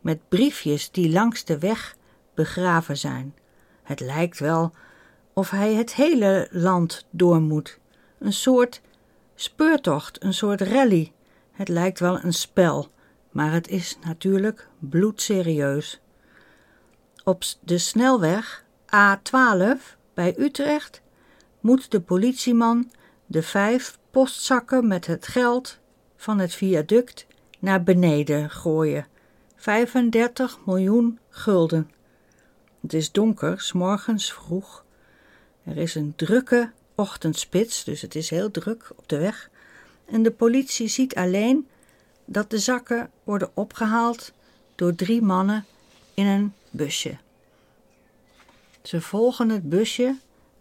met 0.00 0.28
briefjes 0.28 0.90
die 0.90 1.12
langs 1.12 1.44
de 1.44 1.58
weg 1.58 1.96
begraven 2.34 2.96
zijn. 2.96 3.34
Het 3.82 4.00
lijkt 4.00 4.38
wel 4.38 4.72
of 5.32 5.50
hij 5.50 5.74
het 5.74 5.94
hele 5.94 6.48
land 6.50 7.06
door 7.10 7.40
moet. 7.40 7.78
Een 8.18 8.32
soort 8.32 8.80
speurtocht, 9.36 10.22
een 10.22 10.34
soort 10.34 10.60
rally. 10.60 11.12
Het 11.52 11.68
lijkt 11.68 12.00
wel 12.00 12.18
een 12.22 12.32
spel, 12.32 12.88
maar 13.30 13.52
het 13.52 13.68
is 13.68 13.98
natuurlijk 14.04 14.68
bloedserieus. 14.78 16.00
Op 17.24 17.44
de 17.60 17.78
snelweg 17.78 18.64
A12 18.86 19.96
bij 20.14 20.34
Utrecht 20.38 21.02
moet 21.60 21.90
de 21.90 22.00
politieman 22.00 22.90
de 23.26 23.42
vijf 23.42 23.98
postzakken 24.10 24.86
met 24.86 25.06
het 25.06 25.26
geld 25.26 25.78
van 26.16 26.38
het 26.38 26.54
viaduct 26.54 27.26
naar 27.58 27.82
beneden 27.82 28.50
gooien. 28.50 29.06
35 29.56 30.58
miljoen 30.66 31.18
gulden. 31.28 31.90
Het 32.82 32.92
is 32.92 33.12
donker, 33.12 33.60
s 33.60 33.72
morgens 33.72 34.32
vroeg. 34.32 34.84
Er 35.64 35.76
is 35.76 35.94
een 35.94 36.12
drukke 36.16 36.72
ochtendspits, 36.96 37.84
dus 37.84 38.00
het 38.00 38.14
is 38.14 38.30
heel 38.30 38.50
druk 38.50 38.92
op 38.96 39.08
de 39.08 39.18
weg. 39.18 39.50
En 40.04 40.22
de 40.22 40.30
politie 40.30 40.88
ziet 40.88 41.14
alleen 41.14 41.68
dat 42.24 42.50
de 42.50 42.58
zakken 42.58 43.10
worden 43.24 43.50
opgehaald 43.54 44.32
door 44.74 44.94
drie 44.94 45.22
mannen 45.22 45.64
in 46.14 46.26
een 46.26 46.52
busje. 46.70 47.16
Ze 48.82 49.00
volgen 49.00 49.48
het 49.48 49.68
busje 49.68 50.16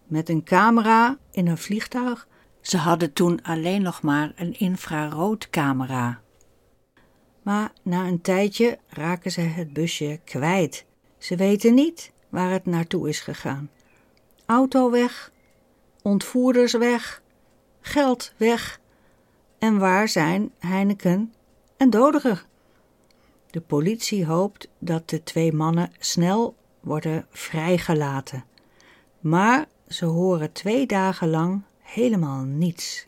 met 0.08 0.30
een 0.30 0.44
camera 0.44 1.18
in 1.32 1.48
een 1.48 1.58
vliegtuig. 1.58 2.27
Ze 2.62 2.77
hadden 2.77 3.13
toen 3.13 3.44
alleen 3.44 3.82
nog 3.82 4.01
maar 4.01 4.32
een 4.36 4.60
infraroodcamera. 4.60 6.22
Maar 7.42 7.72
na 7.82 8.08
een 8.08 8.22
tijdje 8.22 8.80
raken 8.88 9.32
ze 9.32 9.42
het 9.42 9.74
busje 9.74 10.20
kwijt. 10.24 10.86
Ze 11.18 11.36
weten 11.36 11.74
niet 11.74 12.12
waar 12.30 12.51
het 12.51 12.65
naartoe 12.65 13.09
is 13.09 13.20
gegaan. 13.20 13.70
Auto 14.46 14.92
weg, 14.92 15.31
ontvoerders 16.05 16.74
weg, 16.74 17.22
geld 17.81 18.33
weg. 18.37 18.79
En 19.57 19.77
waar 19.77 20.07
zijn 20.07 20.51
Heineken 20.59 21.33
en 21.77 21.89
Doderer? 21.89 22.46
De 23.50 23.61
politie 23.61 24.25
hoopt 24.25 24.68
dat 24.79 25.09
de 25.09 25.24
twee 25.24 25.53
mannen 25.53 25.91
snel 26.00 26.55
worden 26.79 27.25
vrijgelaten. 27.29 28.46
Maar 29.20 29.65
ze 29.87 30.05
horen 30.05 30.51
twee 30.51 30.85
dagen 30.85 31.29
lang 31.29 31.61
helemaal 31.81 32.44
niets. 32.44 33.07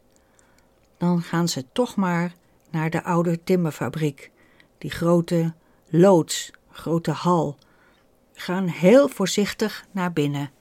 Dan 0.98 1.22
gaan 1.22 1.48
ze 1.48 1.66
toch 1.72 1.96
maar 1.96 2.34
naar 2.70 2.90
de 2.90 3.04
oude 3.04 3.44
timmerfabriek, 3.44 4.32
die 4.78 4.92
grote 4.92 5.54
loods, 5.90 6.52
grote 6.72 7.12
hal. 7.12 7.58
Gaan 8.34 8.68
heel 8.68 9.08
voorzichtig 9.08 9.86
naar 9.92 10.14
binnen. 10.14 10.52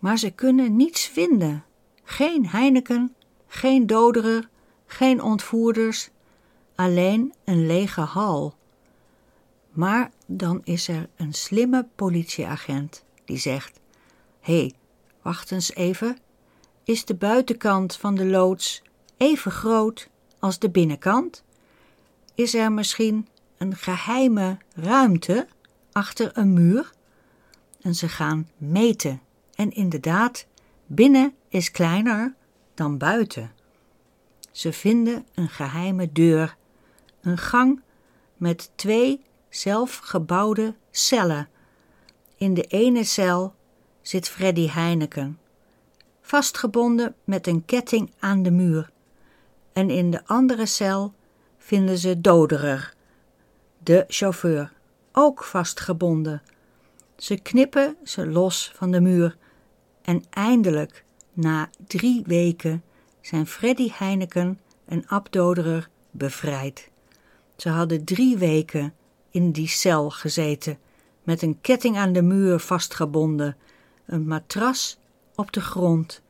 Maar 0.00 0.18
ze 0.18 0.30
kunnen 0.30 0.76
niets 0.76 1.06
vinden. 1.06 1.64
Geen 2.04 2.46
Heineken, 2.46 3.14
geen 3.46 3.86
doderer, 3.86 4.48
geen 4.86 5.22
ontvoerders, 5.22 6.10
alleen 6.74 7.34
een 7.44 7.66
lege 7.66 8.00
hal. 8.00 8.54
Maar 9.70 10.10
dan 10.26 10.60
is 10.64 10.88
er 10.88 11.08
een 11.16 11.32
slimme 11.32 11.86
politieagent 11.94 13.04
die 13.24 13.38
zegt: 13.38 13.80
Hé, 14.40 14.58
hey, 14.58 14.74
wacht 15.22 15.50
eens 15.50 15.74
even. 15.74 16.18
Is 16.84 17.04
de 17.04 17.14
buitenkant 17.14 17.96
van 17.96 18.14
de 18.14 18.26
loods 18.26 18.82
even 19.16 19.50
groot 19.50 20.08
als 20.38 20.58
de 20.58 20.70
binnenkant? 20.70 21.44
Is 22.34 22.54
er 22.54 22.72
misschien 22.72 23.28
een 23.58 23.76
geheime 23.76 24.58
ruimte 24.74 25.48
achter 25.92 26.30
een 26.32 26.52
muur? 26.52 26.92
En 27.80 27.94
ze 27.94 28.08
gaan 28.08 28.48
meten. 28.56 29.20
En 29.60 29.72
inderdaad, 29.72 30.46
binnen 30.86 31.34
is 31.48 31.70
kleiner 31.70 32.34
dan 32.74 32.98
buiten. 32.98 33.52
Ze 34.50 34.72
vinden 34.72 35.26
een 35.34 35.48
geheime 35.48 36.12
deur, 36.12 36.56
een 37.20 37.38
gang 37.38 37.82
met 38.36 38.70
twee 38.74 39.22
zelfgebouwde 39.48 40.74
cellen. 40.90 41.48
In 42.36 42.54
de 42.54 42.62
ene 42.62 43.04
cel 43.04 43.54
zit 44.02 44.28
Freddy 44.28 44.68
Heineken, 44.68 45.38
vastgebonden 46.20 47.14
met 47.24 47.46
een 47.46 47.64
ketting 47.64 48.12
aan 48.18 48.42
de 48.42 48.50
muur. 48.50 48.90
En 49.72 49.90
in 49.90 50.10
de 50.10 50.26
andere 50.26 50.66
cel 50.66 51.14
vinden 51.58 51.98
ze 51.98 52.20
Doderer, 52.20 52.94
de 53.78 54.04
chauffeur, 54.08 54.72
ook 55.12 55.44
vastgebonden. 55.44 56.42
Ze 57.16 57.40
knippen 57.40 57.96
ze 58.04 58.26
los 58.26 58.72
van 58.74 58.90
de 58.90 59.00
muur 59.00 59.38
en 60.10 60.24
eindelijk, 60.30 61.04
na 61.32 61.70
drie 61.86 62.22
weken, 62.26 62.82
zijn 63.20 63.46
Freddy 63.46 63.90
Heineken 63.92 64.60
en 64.84 65.06
Ab 65.06 65.32
Doderer 65.32 65.88
bevrijd. 66.10 66.90
Ze 67.56 67.68
hadden 67.68 68.04
drie 68.04 68.38
weken 68.38 68.94
in 69.30 69.50
die 69.50 69.68
cel 69.68 70.10
gezeten, 70.10 70.78
met 71.22 71.42
een 71.42 71.60
ketting 71.60 71.96
aan 71.96 72.12
de 72.12 72.22
muur 72.22 72.58
vastgebonden, 72.58 73.56
een 74.06 74.26
matras 74.26 74.98
op 75.34 75.52
de 75.52 75.60
grond 75.60 76.22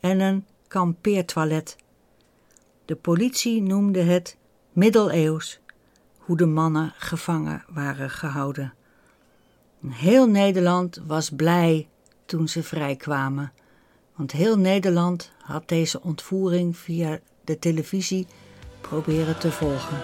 en 0.00 0.20
een 0.20 0.46
kampeertoilet. 0.68 1.76
De 2.84 2.96
politie 2.96 3.62
noemde 3.62 4.00
het 4.02 4.36
middeleeuws, 4.72 5.60
hoe 6.18 6.36
de 6.36 6.46
mannen 6.46 6.92
gevangen 6.96 7.64
waren 7.68 8.10
gehouden. 8.10 8.74
Heel 9.86 10.28
Nederland 10.28 11.02
was 11.06 11.30
blij 11.30 11.88
toen 12.28 12.48
ze 12.48 12.62
vrijkwamen, 12.62 13.52
want 14.16 14.32
heel 14.32 14.58
Nederland 14.58 15.32
had 15.42 15.68
deze 15.68 16.02
ontvoering 16.02 16.76
via 16.76 17.18
de 17.44 17.58
televisie 17.58 18.26
proberen 18.80 19.38
te 19.38 19.52
volgen. 19.52 19.98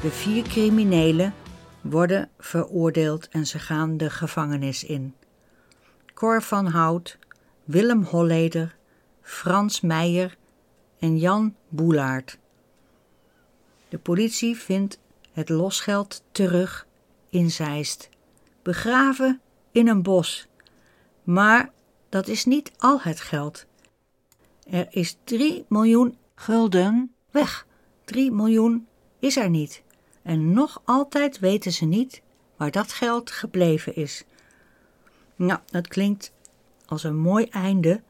De 0.00 0.10
vier 0.10 0.42
criminelen 0.42 1.34
worden 1.80 2.30
veroordeeld 2.38 3.28
en 3.28 3.46
ze 3.46 3.58
gaan 3.58 3.96
de 3.96 4.10
gevangenis 4.10 4.84
in. 4.84 5.14
Cor 6.14 6.42
van 6.42 6.66
Hout, 6.66 7.18
Willem 7.64 8.02
Holleder, 8.02 8.76
Frans 9.22 9.80
Meijer 9.80 10.36
en 10.98 11.18
Jan 11.18 11.54
Boelaert. 11.68 12.38
De 13.88 13.98
politie 13.98 14.56
vindt 14.56 14.98
het 15.32 15.48
losgeld 15.48 16.22
terug 16.32 16.86
in 17.28 17.50
Zeist, 17.50 18.08
begraven 18.62 19.40
in 19.72 19.88
een 19.88 20.02
bos. 20.02 20.48
Maar 21.22 21.70
dat 22.08 22.28
is 22.28 22.44
niet 22.44 22.72
al 22.78 23.00
het 23.00 23.20
geld. 23.20 23.66
Er 24.70 24.86
is 24.90 25.16
3 25.24 25.64
miljoen 25.68 26.16
gulden 26.34 27.14
weg. 27.30 27.66
3 28.04 28.32
miljoen 28.32 28.86
is 29.18 29.36
er 29.36 29.50
niet. 29.50 29.82
En 30.22 30.52
nog 30.52 30.82
altijd 30.84 31.38
weten 31.38 31.72
ze 31.72 31.84
niet 31.84 32.22
waar 32.56 32.70
dat 32.70 32.92
geld 32.92 33.30
gebleven 33.30 33.94
is. 33.96 34.24
Nou, 35.36 35.60
dat 35.66 35.88
klinkt 35.88 36.32
als 36.86 37.04
een 37.04 37.16
mooi 37.16 37.44
einde, 37.44 38.02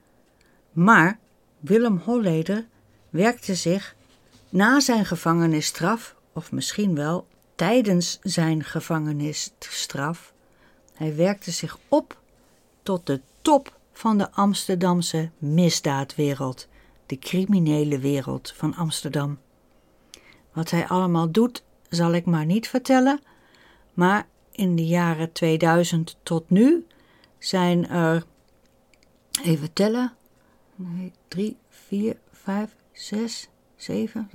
maar 0.72 1.18
Willem 1.58 1.96
Holleder 1.96 2.66
werkte 3.10 3.54
zich 3.54 3.94
na 4.48 4.80
zijn 4.80 5.04
gevangenisstraf, 5.04 6.14
of 6.32 6.52
misschien 6.52 6.94
wel 6.94 7.26
tijdens 7.54 8.18
zijn 8.22 8.64
gevangenisstraf, 8.64 10.32
hij 10.94 11.16
werkte 11.16 11.50
zich 11.50 11.78
op 11.88 12.20
tot 12.82 13.06
de 13.06 13.20
top 13.42 13.78
van 13.92 14.18
de 14.18 14.30
Amsterdamse 14.32 15.30
misdaadwereld, 15.38 16.68
de 17.06 17.18
criminele 17.18 17.98
wereld 17.98 18.52
van 18.56 18.74
Amsterdam. 18.74 19.38
Wat 20.52 20.70
hij 20.70 20.86
allemaal 20.86 21.30
doet, 21.30 21.62
zal 21.90 22.12
ik 22.12 22.26
maar 22.26 22.46
niet 22.46 22.68
vertellen, 22.68 23.20
maar 23.94 24.26
in 24.52 24.76
de 24.76 24.86
jaren 24.86 25.32
2000 25.32 26.16
tot 26.22 26.50
nu 26.50 26.86
zijn 27.38 27.88
er, 27.88 28.24
even 29.42 29.72
tellen, 29.72 30.12
nee, 30.74 31.12
drie, 31.28 31.56
vier, 31.68 32.16
vijf, 32.32 32.74
zes, 32.92 33.48
zeven, 33.76 34.30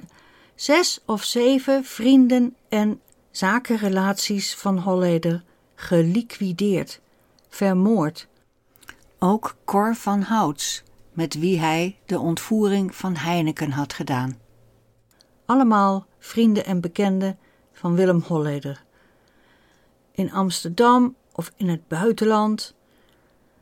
zes 0.55 1.01
of 1.05 1.23
zeven 1.23 1.83
vrienden 1.83 2.55
en 2.69 3.01
zakenrelaties 3.31 4.55
van 4.55 4.79
Holleder 4.79 5.43
geliquideerd, 5.75 7.01
vermoord. 7.49 8.27
Ook 9.19 9.55
Cor 9.65 9.95
van 9.95 10.21
Houts, 10.21 10.83
met 11.13 11.33
wie 11.33 11.59
hij 11.59 11.97
de 12.05 12.19
ontvoering 12.19 12.95
van 12.95 13.15
Heineken 13.15 13.71
had 13.71 13.93
gedaan. 13.93 14.39
Allemaal 15.45 16.05
vrienden 16.19 16.65
en 16.65 16.81
bekenden 16.81 17.37
van 17.75 17.95
Willem 17.95 18.23
Holleder. 18.27 18.83
In 20.11 20.31
Amsterdam 20.31 21.15
of 21.31 21.51
in 21.55 21.69
het 21.69 21.87
buitenland. 21.87 22.73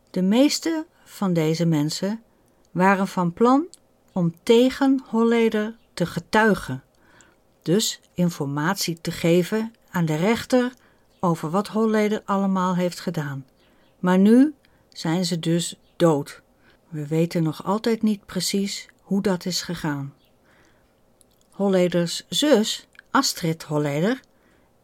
De 0.10 0.22
meeste 0.22 0.86
van 1.04 1.34
deze 1.34 1.66
mensen 1.66 2.24
waren 2.72 3.08
van 3.08 3.34
plan 3.34 3.66
om 4.12 4.34
tegen 4.44 5.04
Holleder 5.06 5.76
te 5.94 6.06
getuigen, 6.06 6.84
dus 7.62 8.02
informatie 8.14 9.02
te 9.02 9.12
geven 9.12 9.74
aan 9.90 10.06
de 10.06 10.16
rechter 10.16 10.74
over 11.20 11.50
wat 11.50 11.68
Holleder 11.68 12.22
allemaal 12.26 12.76
heeft 12.76 13.00
gedaan. 13.00 13.46
Maar 14.00 14.18
nu 14.18 14.54
zijn 14.90 15.26
ze 15.26 15.40
dus 15.40 15.80
dood. 15.96 16.42
We 16.90 17.08
weten 17.08 17.44
nog 17.44 17.66
altijd 17.66 18.02
niet 18.02 18.26
precies 18.26 18.88
hoe 19.02 19.22
dat 19.22 19.46
is 19.46 19.62
gegaan. 19.62 20.14
Holleders 21.50 22.26
zus, 22.30 22.88
Astrid 23.14 23.64
Holleder, 23.64 24.20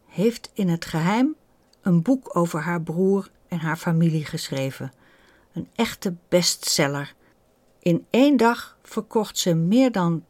heeft 0.06 0.50
in 0.54 0.68
het 0.68 0.84
geheim 0.84 1.34
een 1.82 2.02
boek 2.02 2.36
over 2.36 2.60
haar 2.60 2.82
broer 2.82 3.30
en 3.48 3.58
haar 3.58 3.76
familie 3.76 4.24
geschreven. 4.24 4.92
Een 5.52 5.68
echte 5.74 6.14
bestseller. 6.28 7.14
In 7.78 8.06
één 8.10 8.36
dag 8.36 8.78
verkocht 8.82 9.38
ze 9.38 9.54
meer 9.54 9.92
dan 9.92 10.24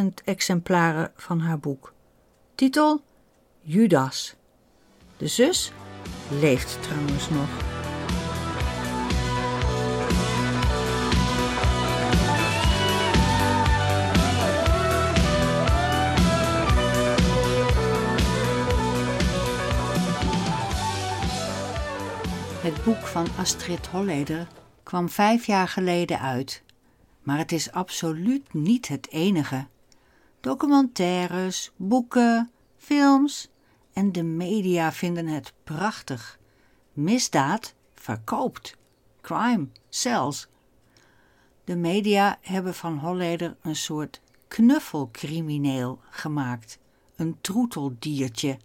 80.000 0.00 0.06
exemplaren 0.24 1.12
van 1.16 1.40
haar 1.40 1.58
boek. 1.58 1.92
Titel 2.54 3.02
Judas. 3.60 4.34
De 5.16 5.26
zus 5.26 5.72
leeft 6.30 6.82
trouwens 6.82 7.30
nog. 7.30 7.75
Het 22.76 22.84
boek 22.84 23.06
van 23.06 23.26
Astrid 23.38 23.86
Holleder 23.86 24.46
kwam 24.82 25.08
vijf 25.08 25.46
jaar 25.46 25.68
geleden 25.68 26.20
uit, 26.20 26.62
maar 27.22 27.38
het 27.38 27.52
is 27.52 27.72
absoluut 27.72 28.54
niet 28.54 28.88
het 28.88 29.10
enige. 29.10 29.66
Documentaires, 30.40 31.72
boeken, 31.76 32.50
films 32.76 33.50
en 33.92 34.12
de 34.12 34.22
media 34.22 34.92
vinden 34.92 35.26
het 35.26 35.52
prachtig. 35.64 36.38
Misdaad 36.92 37.74
verkoopt. 37.94 38.76
Crime 39.20 39.66
sells. 39.88 40.48
De 41.64 41.76
media 41.76 42.38
hebben 42.40 42.74
van 42.74 42.98
Holleder 42.98 43.56
een 43.62 43.76
soort 43.76 44.20
knuffelcrimineel 44.48 46.00
gemaakt, 46.10 46.78
een 47.16 47.36
troeteldiertje. 47.40 48.58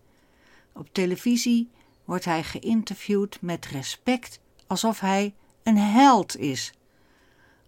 Op 0.73 0.87
televisie 0.91 1.69
wordt 2.11 2.25
hij 2.25 2.43
geïnterviewd 2.43 3.41
met 3.41 3.65
respect, 3.65 4.39
alsof 4.67 4.99
hij 4.99 5.33
een 5.63 5.77
held 5.77 6.37
is. 6.37 6.73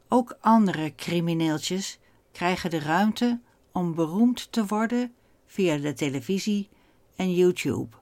Ook 0.08 0.38
andere 0.40 0.96
crimineeltjes 0.96 2.00
krijgen 2.32 2.70
de 2.70 2.80
ruimte 2.80 3.40
om 3.72 3.96
beroemd 3.96 4.52
te 4.52 4.66
worden 4.66 5.14
via 5.46 5.78
de 5.78 5.94
televisie 5.94 6.70
en 7.16 7.34
YouTube. 7.34 7.98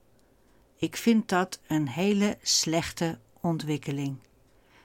Ik 0.77 0.95
vind 0.95 1.29
dat 1.29 1.59
een 1.67 1.87
hele 1.87 2.37
slechte 2.41 3.19
ontwikkeling. 3.41 4.17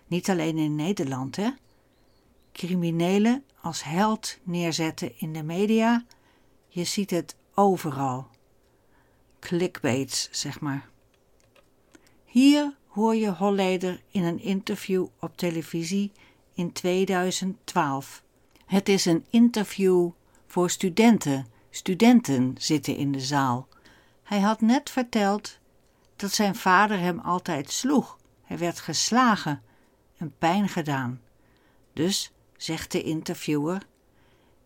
Niet 0.07 0.31
alleen 0.31 0.59
in 0.59 0.75
Nederland, 0.75 1.37
hè? 1.37 1.51
Criminelen 2.53 3.45
als 3.61 3.85
held 3.85 4.39
neerzetten 4.43 5.19
in 5.19 5.33
de 5.33 5.43
media, 5.43 6.05
je 6.69 6.85
ziet 6.85 7.11
het 7.11 7.37
overal. 7.55 8.27
Clickbaits, 9.41 10.29
zeg 10.31 10.61
maar. 10.61 10.95
Hier 12.37 12.77
hoor 12.87 13.15
je 13.15 13.31
Holleder 13.31 14.03
in 14.11 14.25
een 14.25 14.41
interview 14.41 15.07
op 15.21 15.37
televisie 15.37 16.13
in 16.55 16.73
2012. 16.73 18.23
Het 18.67 18.89
is 18.89 19.05
een 19.05 19.25
interview 19.31 20.11
voor 20.47 20.71
studenten. 20.71 21.47
Studenten 21.71 22.55
zitten 22.59 22.97
in 22.97 23.13
de 23.13 23.21
zaal. 23.21 23.69
Hij 24.23 24.41
had 24.41 24.61
net 24.61 24.91
verteld 24.91 25.59
dat 26.17 26.33
zijn 26.33 26.55
vader 26.55 26.99
hem 26.99 27.19
altijd 27.19 27.71
sloeg. 27.71 28.19
Hij 28.43 28.59
werd 28.59 28.81
geslagen 28.81 29.63
en 30.17 30.35
pijn 30.39 30.69
gedaan. 30.69 31.21
Dus, 31.93 32.33
zegt 32.57 32.93
de 32.93 33.03
interviewer, 33.03 33.87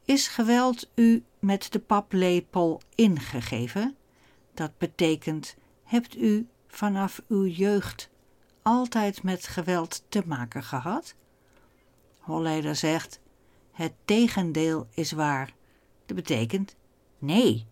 is 0.05 0.29
geweld 0.29 0.91
u 0.95 1.25
met 1.39 1.73
de 1.73 1.79
paplepel 1.79 2.81
ingegeven? 2.95 3.97
Dat 4.55 4.79
betekent, 4.79 5.57
hebt 5.85 6.17
u 6.17 6.49
vanaf 6.71 7.23
uw 7.29 7.47
jeugd 7.47 8.09
altijd 8.63 9.23
met 9.23 9.47
geweld 9.47 10.03
te 10.09 10.23
maken 10.27 10.63
gehad? 10.63 11.15
Holleder 12.19 12.77
zegt: 12.77 13.21
Het 13.73 13.93
tegendeel 14.05 14.87
is 14.91 15.13
waar. 15.13 15.53
Dat 16.07 16.17
betekent 16.17 16.75
nee. 17.19 17.67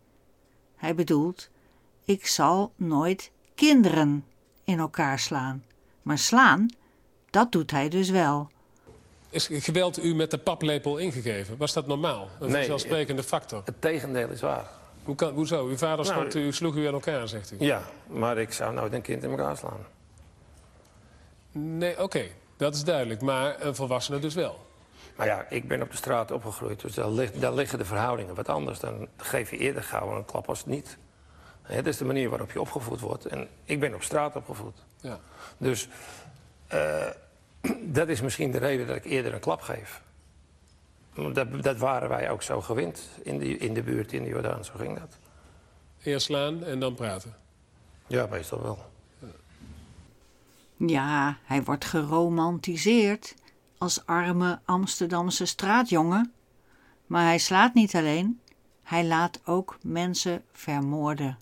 Hij 0.77 0.95
bedoelt: 0.95 1.51
Ik 2.05 2.27
zal 2.27 2.73
nooit 2.77 3.31
kinderen 3.55 4.25
in 4.65 4.79
elkaar 4.79 5.19
slaan. 5.19 5.65
Maar 6.03 6.19
slaan, 6.19 6.69
dat 7.31 7.53
doet 7.53 7.71
hij 7.71 7.89
dus 7.89 8.11
wel. 8.11 8.49
Is 9.31 9.47
geweld 9.53 10.05
u 10.05 10.15
met 10.15 10.31
de 10.31 10.39
paplepel 10.39 10.97
ingegeven? 10.97 11.57
Was 11.57 11.73
dat 11.73 11.87
normaal? 11.87 12.29
Een 12.41 12.47
Nee, 12.47 12.57
vanzelfsprekende 12.57 13.23
factor? 13.23 13.63
Het 13.65 13.81
tegendeel 13.81 14.29
is 14.29 14.41
waar. 14.41 14.78
Hoe 15.09 15.17
kan, 15.17 15.35
hoezo? 15.35 15.67
Uw 15.67 15.77
vader 15.77 16.07
Nou, 16.07 16.39
u, 16.39 16.53
sloeg 16.53 16.75
u 16.75 16.87
in 16.87 16.93
elkaar, 16.93 17.29
zegt 17.29 17.53
u? 17.53 17.57
Ja, 17.59 17.83
maar 18.07 18.39
ik 18.39 18.53
zou 18.53 18.75
nooit 18.75 18.93
een 18.93 19.03
kind 19.03 19.23
in 19.23 19.31
elkaar 19.31 19.57
slaan. 19.57 19.87
Nee, 21.53 22.03
oké. 22.03 22.23
Dat 22.57 22.75
is 22.75 22.85
duidelijk. 22.85 23.21
Maar 23.21 23.57
een 23.61 23.75
volwassene 23.75 24.19
dus 24.19 24.35
wel. 24.35 24.67
Maar 25.17 25.27
ja, 25.27 25.47
ik 25.49 25.69
ben 25.69 25.83
op 25.83 25.91
de 25.91 25.97
straat 25.97 26.31
opgegroeid, 26.31 26.81
dus 26.81 26.95
daar, 26.95 27.11
ligt, 27.11 27.41
daar 27.41 27.55
liggen 27.55 27.79
de 27.79 27.85
verhoudingen 27.85 28.35
wat 28.35 28.49
anders. 28.49 28.79
Dan 28.79 29.09
geef 29.17 29.51
je 29.51 29.57
eerder 29.57 29.83
gauw 29.83 30.17
een 30.17 30.25
klap 30.25 30.49
als 30.49 30.59
het 30.59 30.67
niet. 30.67 30.99
Dat 31.69 31.87
is 31.87 31.97
de 31.97 32.05
manier 32.05 32.29
waarop 32.29 32.53
je 32.53 32.61
opgevoed 32.61 33.01
wordt. 33.01 33.27
En 33.27 33.49
ik 33.65 33.81
ben 33.81 33.95
op 33.95 34.03
straat 34.03 34.37
opgevoed. 34.37 34.77
Ja. 35.01 35.19
Dus 35.59 35.89
eh, 36.67 37.07
dat 37.99 38.09
is 38.09 38.21
misschien 38.21 38.51
de 38.51 38.59
reden 38.59 38.87
dat 38.87 38.97
ik 38.97 39.05
eerder 39.05 39.35
een 39.35 39.41
klap 39.41 39.61
geef. 39.61 40.03
Dat, 41.33 41.63
dat 41.63 41.79
waren 41.79 42.09
wij 42.09 42.31
ook 42.31 42.43
zo 42.43 42.61
gewend 42.61 43.09
in 43.23 43.39
de, 43.39 43.57
in 43.57 43.75
de 43.75 43.83
buurt 43.83 44.13
in 44.13 44.23
de 44.23 44.29
Jordaan. 44.29 44.65
Zo 44.65 44.73
ging 44.77 44.99
dat. 44.99 45.19
Eerst 46.03 46.27
slaan 46.27 46.65
en 46.65 46.81
dan 46.81 46.95
praten. 46.95 47.37
Ja, 48.07 48.27
meestal 48.27 48.63
wel. 48.63 48.79
Ja, 50.77 51.39
hij 51.45 51.63
wordt 51.63 51.85
geromantiseerd 51.85 53.35
als 53.79 54.07
arme 54.07 54.61
Amsterdamse 54.65 55.47
straatjongen. 55.47 56.33
Maar 57.07 57.25
hij 57.25 57.39
slaat 57.39 57.75
niet 57.75 57.95
alleen, 57.95 58.41
hij 58.83 59.07
laat 59.07 59.41
ook 59.45 59.79
mensen 59.83 60.43
vermoorden. 60.53 61.39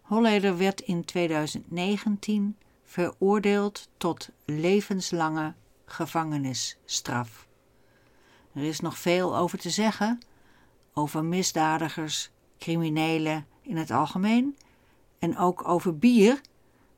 Holleder 0.00 0.58
werd 0.58 0.80
in 0.80 1.04
2019 1.04 2.56
veroordeeld 2.84 3.88
tot 3.96 4.28
levenslange 4.44 5.54
gevangenisstraf. 5.84 7.47
Er 8.58 8.64
is 8.64 8.80
nog 8.80 8.98
veel 8.98 9.36
over 9.36 9.58
te 9.58 9.70
zeggen, 9.70 10.18
over 10.94 11.24
misdadigers, 11.24 12.30
criminelen 12.58 13.46
in 13.62 13.76
het 13.76 13.90
algemeen 13.90 14.56
en 15.18 15.38
ook 15.38 15.68
over 15.68 15.98
bier, 15.98 16.40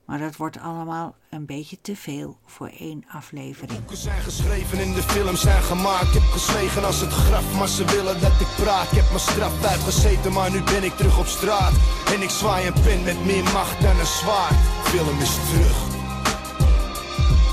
maar 0.04 0.18
dat 0.18 0.36
wordt 0.36 0.58
allemaal 0.58 1.16
een 1.30 1.46
beetje 1.46 1.78
te 1.80 1.96
veel 1.96 2.38
voor 2.44 2.68
één 2.68 3.04
aflevering. 3.08 3.78
Boeken 3.78 3.96
zijn 3.96 4.20
geschreven 4.20 4.78
en 4.78 4.92
de 4.92 5.02
films 5.02 5.40
zijn 5.40 5.62
gemaakt. 5.62 6.06
Ik 6.06 6.12
heb 6.12 6.22
gezwegen 6.22 6.84
als 6.84 7.00
het 7.00 7.12
graf, 7.12 7.58
maar 7.58 7.68
ze 7.68 7.84
willen 7.84 8.20
dat 8.20 8.40
ik 8.40 8.48
praat. 8.56 8.92
Ik 8.92 8.98
heb 8.98 9.08
mijn 9.08 9.20
straf 9.20 9.64
uitgezeten, 9.64 10.32
maar 10.32 10.50
nu 10.50 10.62
ben 10.62 10.84
ik 10.84 10.92
terug 10.96 11.18
op 11.18 11.26
straat. 11.26 11.72
En 12.14 12.22
ik 12.22 12.30
zwaai 12.30 12.66
een 12.66 12.82
pen 12.82 13.02
met 13.02 13.24
meer 13.24 13.44
macht 13.44 13.82
dan 13.82 13.98
een 13.98 14.06
zwaard. 14.06 14.56
Film 14.82 15.18
is 15.18 15.34
terug. 15.50 15.76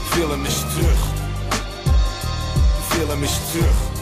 Film 0.09 0.45
is 0.45 0.59
terug. 0.59 1.15
Film 2.89 3.23
is 3.23 3.51
terug. 3.51 3.96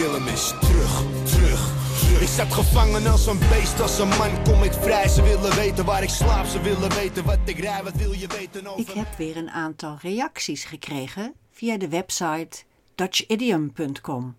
Film 0.00 0.26
is 0.26 0.48
terug, 0.60 1.24
terug. 1.24 2.20
Ik 2.20 2.28
zat 2.28 2.52
gevangen 2.52 3.06
als 3.06 3.26
een 3.26 3.38
beest, 3.38 3.80
als 3.80 3.98
een 3.98 4.08
man 4.08 4.42
kom 4.44 4.62
ik 4.62 4.72
vrij. 4.72 5.08
Ze 5.08 5.22
willen 5.22 5.54
weten 5.54 5.84
waar 5.84 6.02
ik 6.02 6.08
slaap, 6.08 6.46
ze 6.46 6.60
willen 6.60 6.90
weten 6.94 7.24
wat 7.24 7.38
ik 7.44 7.58
rij. 7.58 7.82
Wat 7.82 7.94
wil 7.94 8.12
je 8.12 8.26
weten 8.26 8.66
over 8.66 8.80
Ik 8.80 8.90
heb 8.90 9.16
weer 9.16 9.36
een 9.36 9.50
aantal 9.50 9.96
reacties 10.00 10.64
gekregen 10.64 11.34
via 11.50 11.76
de 11.76 11.88
website 11.88 12.62
dutchidiom.com 12.94 14.36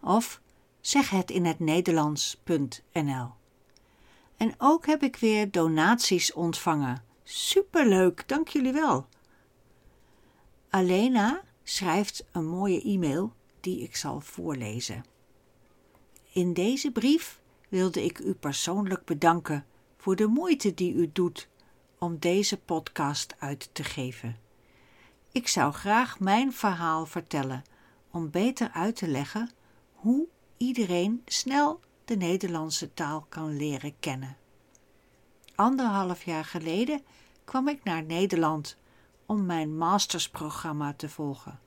of 0.00 0.40
zeg 0.80 1.10
het 1.10 1.30
in 1.30 1.44
het 1.44 1.58
Nederlands.nl. 1.58 3.30
En 4.36 4.54
ook 4.58 4.86
heb 4.86 5.02
ik 5.02 5.16
weer 5.16 5.50
donaties 5.50 6.32
ontvangen. 6.32 7.02
Superleuk, 7.24 8.28
dank 8.28 8.48
jullie 8.48 8.72
wel. 8.72 9.06
Alena 10.70 11.42
schrijft 11.62 12.24
een 12.32 12.46
mooie 12.46 12.82
e-mail 12.82 13.32
die 13.64 13.80
ik 13.80 13.96
zal 13.96 14.20
voorlezen. 14.20 15.04
In 16.32 16.52
deze 16.52 16.90
brief 16.90 17.40
wilde 17.68 18.04
ik 18.04 18.18
u 18.18 18.34
persoonlijk 18.34 19.04
bedanken 19.04 19.66
voor 19.96 20.16
de 20.16 20.26
moeite 20.26 20.74
die 20.74 20.94
u 20.94 21.10
doet 21.12 21.48
om 21.98 22.18
deze 22.18 22.58
podcast 22.58 23.34
uit 23.38 23.68
te 23.72 23.84
geven. 23.84 24.36
Ik 25.32 25.48
zou 25.48 25.72
graag 25.72 26.20
mijn 26.20 26.52
verhaal 26.52 27.06
vertellen 27.06 27.62
om 28.10 28.30
beter 28.30 28.70
uit 28.70 28.96
te 28.96 29.08
leggen 29.08 29.50
hoe 29.92 30.26
iedereen 30.56 31.22
snel 31.24 31.80
de 32.04 32.16
Nederlandse 32.16 32.94
taal 32.94 33.26
kan 33.28 33.56
leren 33.56 33.94
kennen. 34.00 34.36
Anderhalf 35.54 36.22
jaar 36.22 36.44
geleden 36.44 37.02
kwam 37.44 37.68
ik 37.68 37.84
naar 37.84 38.04
Nederland 38.04 38.76
om 39.26 39.46
mijn 39.46 39.76
mastersprogramma 39.76 40.94
te 40.94 41.08
volgen. 41.08 41.60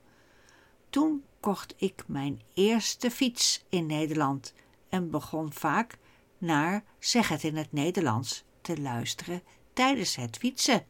Toen 0.89 1.23
kocht 1.47 1.73
ik 1.77 2.03
mijn 2.07 2.41
eerste 2.53 3.11
fiets 3.11 3.65
in 3.69 3.85
Nederland 3.85 4.53
en 4.89 5.09
begon 5.09 5.53
vaak 5.53 5.97
naar 6.37 6.83
Zeg 6.99 7.27
het 7.27 7.43
in 7.43 7.55
het 7.55 7.71
Nederlands 7.71 8.43
te 8.61 8.81
luisteren 8.81 9.41
tijdens 9.73 10.15
het 10.15 10.37
fietsen. 10.37 10.85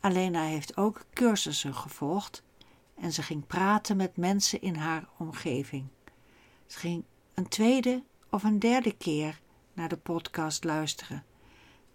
Alena 0.00 0.42
heeft 0.42 0.76
ook 0.76 1.04
cursussen 1.12 1.74
gevolgd 1.74 2.42
en 2.94 3.12
ze 3.12 3.22
ging 3.22 3.46
praten 3.46 3.96
met 3.96 4.16
mensen 4.16 4.60
in 4.60 4.74
haar 4.74 5.08
omgeving. 5.18 5.86
Ze 6.66 6.78
ging 6.78 7.04
een 7.34 7.48
tweede 7.48 8.02
of 8.30 8.42
een 8.42 8.58
derde 8.58 8.96
keer 8.96 9.40
naar 9.72 9.88
de 9.88 9.96
podcast 9.96 10.64
luisteren 10.64 11.24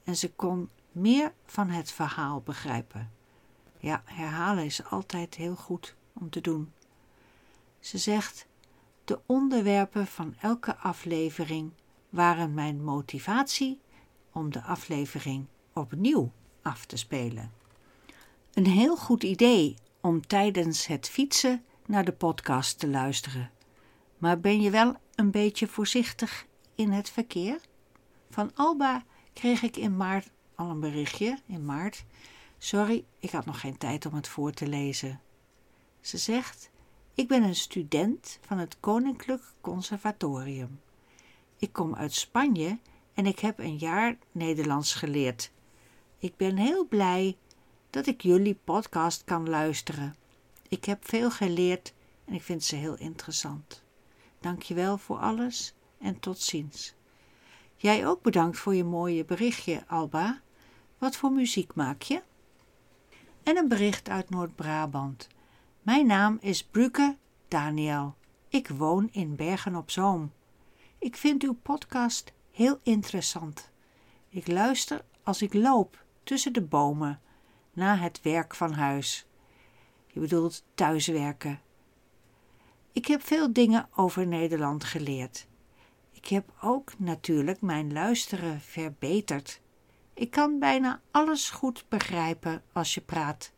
en 0.04 0.16
ze 0.16 0.34
kon 0.34 0.70
meer 0.92 1.34
van 1.46 1.70
het 1.70 1.92
verhaal 1.92 2.42
begrijpen. 2.42 3.12
Ja, 3.80 4.02
herhalen 4.06 4.66
is 4.66 4.86
altijd 4.86 5.36
heel 5.36 5.56
goed 5.56 5.96
om 6.14 6.30
te 6.30 6.42
doen. 6.42 6.74
Ze 7.84 7.98
zegt: 7.98 8.48
De 9.06 9.20
onderwerpen 9.26 10.08
van 10.08 10.36
elke 10.42 10.76
aflevering 10.76 11.72
waren 12.10 12.54
mijn 12.54 12.84
motivatie 12.84 13.80
om 14.32 14.52
de 14.52 14.62
aflevering 14.62 15.46
opnieuw 15.74 16.32
af 16.62 16.86
te 16.86 16.98
spelen. 16.98 17.52
Een 18.54 18.66
heel 18.66 18.98
goed 18.98 19.24
idee 19.24 19.76
om 20.02 20.28
tijdens 20.28 20.86
het 20.86 21.10
fietsen 21.10 21.64
naar 21.86 22.06
de 22.06 22.12
podcast 22.12 22.80
te 22.80 22.88
luisteren. 22.88 23.52
Maar 24.18 24.40
ben 24.40 24.62
je 24.62 24.70
wel 24.70 24.96
een 25.16 25.32
beetje 25.32 25.68
voorzichtig 25.68 26.46
in 26.76 26.92
het 26.92 27.10
verkeer? 27.10 27.60
Van 28.30 28.52
Alba 28.56 29.04
kreeg 29.34 29.62
ik 29.62 29.78
in 29.78 29.98
maart 29.98 30.30
al 30.56 30.70
een 30.70 30.80
berichtje, 30.80 31.40
in 31.46 31.66
maart. 31.66 32.06
Sorry, 32.58 33.06
ik 33.20 33.32
had 33.32 33.46
nog 33.46 33.60
geen 33.60 33.78
tijd 33.78 34.06
om 34.06 34.14
het 34.14 34.28
voor 34.28 34.52
te 34.52 34.68
lezen. 34.68 35.22
Ze 36.02 36.18
zegt: 36.18 36.72
Ik 37.16 37.28
ben 37.28 37.44
een 37.44 37.56
student 37.56 38.40
van 38.42 38.58
het 38.58 38.78
Koninklijk 38.80 39.44
Conservatorium. 39.62 40.80
Ik 41.58 41.74
kom 41.74 41.96
uit 41.96 42.14
Spanje 42.14 42.80
en 43.14 43.26
ik 43.26 43.40
heb 43.40 43.60
een 43.60 43.78
jaar 43.78 44.18
Nederlands 44.32 44.94
geleerd. 44.94 45.52
Ik 46.18 46.38
ben 46.38 46.58
heel 46.58 46.88
blij 46.88 47.38
dat 47.90 48.08
ik 48.08 48.22
jullie 48.22 48.60
podcast 48.64 49.24
kan 49.24 49.50
luisteren. 49.50 50.16
Ik 50.70 50.86
heb 50.86 51.08
veel 51.08 51.32
geleerd 51.32 51.94
en 52.26 52.34
ik 52.34 52.42
vind 52.42 52.64
ze 52.64 52.76
heel 52.76 52.98
interessant. 52.98 53.84
Dank 54.40 54.62
je 54.62 54.74
wel 54.74 54.98
voor 54.98 55.18
alles 55.18 55.74
en 55.98 56.20
tot 56.20 56.40
ziens. 56.40 56.94
Jij 57.76 58.08
ook 58.08 58.22
bedankt 58.22 58.58
voor 58.58 58.76
je 58.76 58.84
mooie 58.84 59.26
berichtje, 59.26 59.84
Alba. 59.88 60.42
Wat 60.98 61.16
voor 61.16 61.32
muziek 61.32 61.76
maak 61.76 62.02
je? 62.02 62.22
En 63.44 63.58
een 63.58 63.68
bericht 63.68 64.10
uit 64.10 64.30
Noord-Brabant. 64.30 65.28
Mijn 65.84 66.06
naam 66.06 66.38
is 66.42 66.64
Bruke 66.64 67.18
Daniel. 67.48 68.16
Ik 68.50 68.68
woon 68.68 69.10
in 69.12 69.36
Bergen 69.36 69.76
op 69.76 69.92
Zoom. 69.92 70.32
Ik 70.98 71.16
vind 71.16 71.44
uw 71.44 71.54
podcast 71.54 72.34
heel 72.52 72.80
interessant. 72.84 73.70
Ik 74.30 74.48
luister 74.48 75.06
als 75.24 75.42
ik 75.42 75.54
loop 75.54 76.04
tussen 76.24 76.54
de 76.54 76.62
bomen 76.62 77.22
na 77.74 77.98
het 77.98 78.22
werk 78.22 78.56
van 78.56 78.74
huis. 78.74 79.26
Je 80.08 80.20
bedoelt 80.20 80.64
thuiswerken. 80.74 81.62
Ik 82.92 83.06
heb 83.06 83.24
veel 83.24 83.54
dingen 83.54 83.88
over 83.96 84.28
Nederland 84.28 84.84
geleerd. 84.84 85.48
Ik 86.12 86.28
heb 86.28 86.54
ook 86.62 87.00
natuurlijk 87.00 87.62
mijn 87.62 87.94
luisteren 87.94 88.62
verbeterd. 88.62 89.62
Ik 90.14 90.32
kan 90.32 90.60
bijna 90.60 91.02
alles 91.12 91.50
goed 91.50 91.86
begrijpen 91.90 92.64
als 92.72 92.94
je 92.94 93.02
praat. 93.02 93.52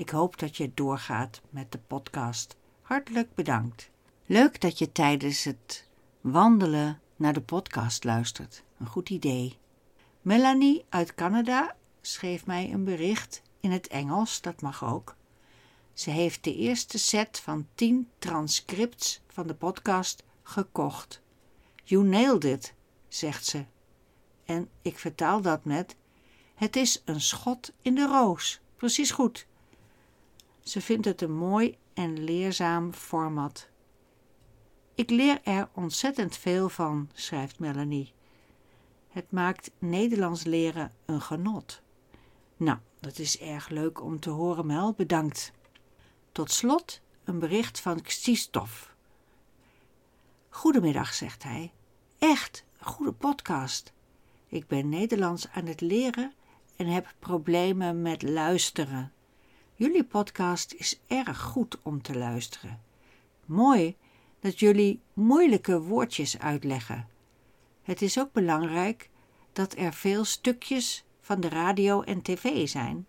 Ik 0.00 0.10
hoop 0.10 0.38
dat 0.38 0.56
je 0.56 0.74
doorgaat 0.74 1.40
met 1.50 1.72
de 1.72 1.78
podcast. 1.78 2.56
Hartelijk 2.80 3.34
bedankt. 3.34 3.90
Leuk 4.26 4.60
dat 4.60 4.78
je 4.78 4.92
tijdens 4.92 5.44
het 5.44 5.88
wandelen 6.20 7.00
naar 7.16 7.32
de 7.32 7.40
podcast 7.40 8.04
luistert. 8.04 8.62
Een 8.78 8.86
goed 8.86 9.10
idee. 9.10 9.58
Melanie 10.20 10.84
uit 10.88 11.14
Canada 11.14 11.76
schreef 12.00 12.46
mij 12.46 12.72
een 12.72 12.84
bericht 12.84 13.42
in 13.60 13.70
het 13.70 13.88
Engels, 13.88 14.40
dat 14.40 14.60
mag 14.60 14.84
ook. 14.84 15.16
Ze 15.92 16.10
heeft 16.10 16.44
de 16.44 16.54
eerste 16.54 16.98
set 16.98 17.40
van 17.40 17.66
tien 17.74 18.08
transcripts 18.18 19.20
van 19.28 19.46
de 19.46 19.54
podcast 19.54 20.22
gekocht. 20.42 21.20
You 21.84 22.04
nailed 22.04 22.44
it, 22.44 22.74
zegt 23.08 23.46
ze. 23.46 23.64
En 24.44 24.68
ik 24.82 24.98
vertaal 24.98 25.40
dat 25.40 25.64
met: 25.64 25.96
Het 26.54 26.76
is 26.76 27.02
een 27.04 27.20
schot 27.20 27.72
in 27.82 27.94
de 27.94 28.06
roos. 28.06 28.60
Precies 28.76 29.10
goed. 29.10 29.48
Ze 30.70 30.80
vindt 30.80 31.04
het 31.04 31.22
een 31.22 31.36
mooi 31.36 31.76
en 31.94 32.24
leerzaam 32.24 32.92
format. 32.92 33.68
Ik 34.94 35.10
leer 35.10 35.40
er 35.44 35.68
ontzettend 35.72 36.36
veel 36.36 36.68
van, 36.68 37.10
schrijft 37.12 37.58
Melanie. 37.58 38.12
Het 39.08 39.30
maakt 39.30 39.70
Nederlands 39.78 40.44
leren 40.44 40.92
een 41.04 41.20
genot. 41.20 41.82
Nou, 42.56 42.78
dat 43.00 43.18
is 43.18 43.38
erg 43.38 43.68
leuk 43.68 44.02
om 44.02 44.20
te 44.20 44.30
horen, 44.30 44.66
Mel. 44.66 44.92
Bedankt. 44.92 45.52
Tot 46.32 46.50
slot 46.50 47.00
een 47.24 47.38
bericht 47.38 47.80
van 47.80 48.02
Xtistof. 48.02 48.94
Goedemiddag, 50.48 51.14
zegt 51.14 51.42
hij. 51.42 51.72
Echt, 52.18 52.64
goede 52.80 53.12
podcast. 53.12 53.92
Ik 54.48 54.66
ben 54.66 54.88
Nederlands 54.88 55.48
aan 55.48 55.66
het 55.66 55.80
leren 55.80 56.32
en 56.76 56.86
heb 56.86 57.14
problemen 57.18 58.02
met 58.02 58.22
luisteren. 58.22 59.12
Jullie 59.80 60.04
podcast 60.04 60.72
is 60.72 61.00
erg 61.06 61.40
goed 61.40 61.78
om 61.82 62.02
te 62.02 62.18
luisteren. 62.18 62.80
Mooi 63.44 63.96
dat 64.40 64.58
jullie 64.58 65.00
moeilijke 65.12 65.80
woordjes 65.80 66.38
uitleggen. 66.38 67.08
Het 67.82 68.02
is 68.02 68.18
ook 68.18 68.32
belangrijk 68.32 69.10
dat 69.52 69.76
er 69.76 69.92
veel 69.92 70.24
stukjes 70.24 71.04
van 71.20 71.40
de 71.40 71.48
radio 71.48 72.02
en 72.02 72.22
tv 72.22 72.68
zijn. 72.68 73.06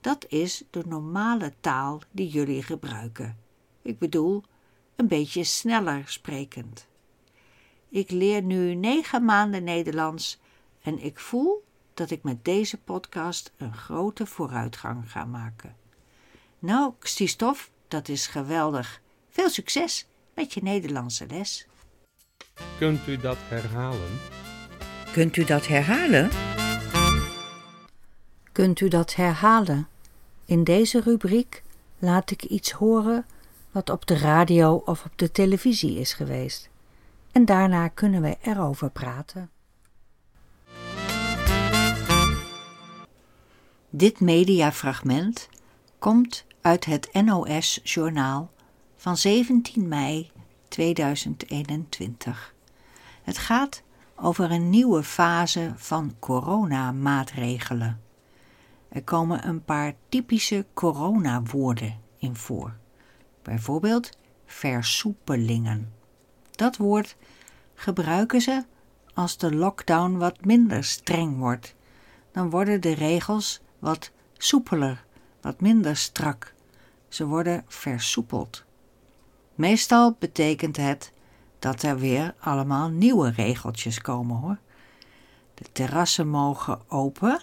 Dat 0.00 0.26
is 0.28 0.64
de 0.70 0.82
normale 0.86 1.52
taal 1.60 2.00
die 2.10 2.28
jullie 2.28 2.62
gebruiken. 2.62 3.38
Ik 3.82 3.98
bedoel, 3.98 4.42
een 4.94 5.08
beetje 5.08 5.44
sneller 5.44 6.08
sprekend. 6.08 6.86
Ik 7.88 8.10
leer 8.10 8.42
nu 8.42 8.74
negen 8.74 9.24
maanden 9.24 9.64
Nederlands 9.64 10.40
en 10.82 10.98
ik 10.98 11.18
voel 11.18 11.64
dat 11.94 12.10
ik 12.10 12.22
met 12.22 12.44
deze 12.44 12.78
podcast 12.78 13.52
een 13.56 13.74
grote 13.74 14.26
vooruitgang 14.26 15.10
ga 15.10 15.24
maken. 15.24 15.84
Nou, 16.58 16.92
Christophe, 16.98 17.68
dat 17.88 18.08
is 18.08 18.26
geweldig. 18.26 19.00
Veel 19.28 19.50
succes 19.50 20.06
met 20.34 20.54
je 20.54 20.62
Nederlandse 20.62 21.26
les. 21.26 21.66
Kunt 22.78 23.06
u 23.06 23.16
dat 23.16 23.36
herhalen? 23.48 24.18
Kunt 25.12 25.36
u 25.36 25.44
dat 25.44 25.66
herhalen? 25.66 26.30
Kunt 28.52 28.80
u 28.80 28.88
dat 28.88 29.14
herhalen? 29.14 29.88
In 30.44 30.64
deze 30.64 31.00
rubriek 31.00 31.62
laat 31.98 32.30
ik 32.30 32.44
iets 32.44 32.70
horen 32.70 33.26
wat 33.70 33.90
op 33.90 34.06
de 34.06 34.18
radio 34.18 34.82
of 34.84 35.04
op 35.04 35.18
de 35.18 35.30
televisie 35.30 35.98
is 35.98 36.12
geweest. 36.12 36.68
En 37.32 37.44
daarna 37.44 37.88
kunnen 37.88 38.22
we 38.22 38.36
erover 38.42 38.90
praten. 38.90 39.50
Dit 43.90 44.20
mediafragment 44.20 45.48
komt 45.98 46.44
uit 46.60 46.84
het 46.84 47.08
NOS-journaal 47.12 48.50
van 48.96 49.16
17 49.16 49.88
mei 49.88 50.30
2021. 50.68 52.54
Het 53.22 53.38
gaat 53.38 53.82
over 54.16 54.50
een 54.50 54.70
nieuwe 54.70 55.02
fase 55.02 55.72
van 55.76 56.14
coronamaatregelen. 56.18 58.00
Er 58.88 59.02
komen 59.02 59.48
een 59.48 59.64
paar 59.64 59.94
typische 60.08 60.66
coronawoorden 60.74 62.00
in 62.18 62.36
voor. 62.36 62.76
Bijvoorbeeld 63.42 64.10
versoepelingen. 64.46 65.92
Dat 66.50 66.76
woord 66.76 67.16
gebruiken 67.74 68.40
ze 68.40 68.64
als 69.14 69.36
de 69.36 69.54
lockdown 69.54 70.16
wat 70.16 70.44
minder 70.44 70.84
streng 70.84 71.38
wordt. 71.38 71.74
Dan 72.32 72.50
worden 72.50 72.80
de 72.80 72.94
regels 72.94 73.60
wat 73.78 74.10
soepeler, 74.36 75.05
wat 75.40 75.60
minder 75.60 75.96
strak. 75.96 76.54
Ze 77.08 77.26
worden 77.26 77.64
versoepeld. 77.66 78.64
Meestal 79.54 80.16
betekent 80.18 80.76
het 80.76 81.12
dat 81.58 81.82
er 81.82 81.98
weer 81.98 82.34
allemaal 82.38 82.88
nieuwe 82.88 83.30
regeltjes 83.30 84.00
komen 84.00 84.36
hoor. 84.36 84.58
De 85.54 85.64
terrassen 85.72 86.28
mogen 86.28 86.80
open, 86.88 87.40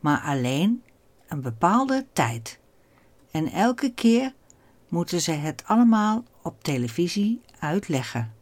maar 0.00 0.20
alleen 0.20 0.82
een 1.28 1.40
bepaalde 1.40 2.06
tijd. 2.12 2.58
En 3.30 3.52
elke 3.52 3.92
keer 3.92 4.32
moeten 4.88 5.20
ze 5.20 5.32
het 5.32 5.62
allemaal 5.66 6.24
op 6.42 6.62
televisie 6.62 7.40
uitleggen. 7.58 8.34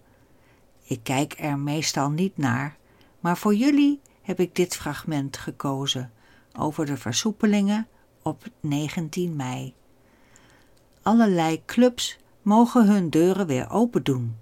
Ik 0.85 1.01
kijk 1.03 1.35
er 1.39 1.59
meestal 1.59 2.11
niet 2.11 2.37
naar, 2.37 2.77
maar 3.21 3.37
voor 3.37 3.55
jullie 3.55 4.01
heb 4.23 4.41
ik 4.41 4.55
dit 4.55 4.77
fragment 4.77 5.37
gekozen 5.37 6.13
over 6.59 6.87
de 6.87 6.97
versoepelingen 6.97 7.89
op 8.25 8.43
19 8.61 9.37
mei. 9.37 9.75
Allerlei 11.03 11.63
clubs 11.67 12.19
mogen 12.43 12.87
hun 12.87 13.11
deuren 13.11 13.47
weer 13.47 13.71
open 13.71 14.03
doen. 14.03 14.37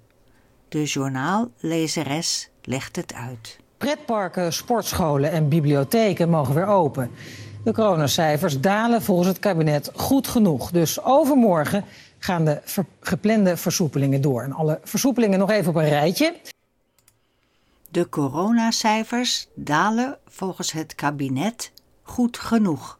De 0.68 0.84
journaallezeres 0.84 2.50
legt 2.62 2.96
het 2.96 3.14
uit. 3.14 3.58
Pretparken, 3.76 4.52
sportscholen 4.52 5.30
en 5.30 5.48
bibliotheken 5.48 6.28
mogen 6.28 6.54
weer 6.54 6.66
open. 6.66 7.10
De 7.64 7.72
coronacijfers 7.72 8.60
dalen 8.60 9.02
volgens 9.02 9.28
het 9.28 9.38
kabinet 9.38 9.90
goed 9.94 10.28
genoeg. 10.28 10.70
Dus 10.70 11.02
overmorgen 11.04 11.84
gaan 12.18 12.44
de 12.44 12.60
ver 12.64 12.86
geplande 13.00 13.56
versoepelingen 13.56 14.20
door. 14.20 14.42
En 14.42 14.52
alle 14.52 14.80
versoepelingen 14.84 15.38
nog 15.38 15.50
even 15.50 15.68
op 15.68 15.76
een 15.76 15.88
rijtje. 15.88 16.34
De 17.90 18.08
coronacijfers 18.08 19.48
dalen 19.54 20.18
volgens 20.28 20.72
het 20.72 20.94
kabinet 20.94 21.72
goed 22.02 22.38
genoeg. 22.38 22.98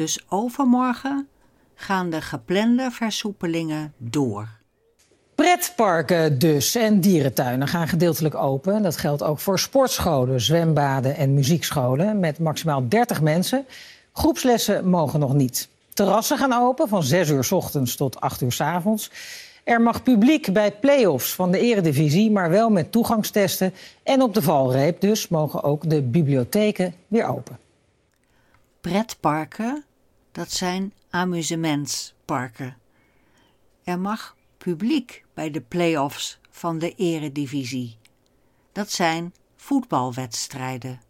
Dus 0.00 0.24
overmorgen 0.28 1.28
gaan 1.74 2.10
de 2.10 2.20
geplande 2.20 2.90
versoepelingen 2.90 3.92
door. 3.96 4.48
Pretparken 5.34 6.38
dus 6.38 6.74
en 6.74 7.00
dierentuinen 7.00 7.68
gaan 7.68 7.88
gedeeltelijk 7.88 8.34
open. 8.34 8.82
Dat 8.82 8.96
geldt 8.96 9.22
ook 9.22 9.38
voor 9.38 9.58
sportscholen, 9.58 10.40
zwembaden 10.40 11.16
en 11.16 11.34
muziekscholen 11.34 12.20
met 12.20 12.38
maximaal 12.38 12.88
30 12.88 13.20
mensen. 13.20 13.66
Groepslessen 14.12 14.88
mogen 14.88 15.20
nog 15.20 15.34
niet. 15.34 15.68
Terrassen 15.94 16.38
gaan 16.38 16.52
open 16.52 16.88
van 16.88 17.02
6 17.02 17.30
uur 17.30 17.44
s 17.44 17.52
ochtends 17.52 17.96
tot 17.96 18.20
8 18.20 18.40
uur 18.40 18.52
s 18.52 18.60
avonds. 18.60 19.10
Er 19.64 19.80
mag 19.80 20.02
publiek 20.02 20.52
bij 20.52 20.72
play-offs 20.72 21.34
van 21.34 21.50
de 21.50 21.58
eredivisie, 21.58 22.30
maar 22.30 22.50
wel 22.50 22.70
met 22.70 22.92
toegangstesten. 22.92 23.74
En 24.02 24.22
op 24.22 24.34
de 24.34 24.42
valreep 24.42 25.00
dus 25.00 25.28
mogen 25.28 25.62
ook 25.62 25.90
de 25.90 26.02
bibliotheken 26.02 26.94
weer 27.08 27.26
open. 27.26 27.58
Pretparken, 28.80 29.84
dat 30.40 30.50
zijn 30.50 30.92
amusementsparken. 31.10 32.76
Er 33.82 33.98
mag 33.98 34.36
publiek 34.58 35.24
bij 35.34 35.50
de 35.50 35.60
play-offs 35.60 36.38
van 36.50 36.78
de 36.78 36.94
eredivisie. 36.94 37.98
Dat 38.72 38.90
zijn 38.90 39.34
voetbalwedstrijden. 39.56 41.00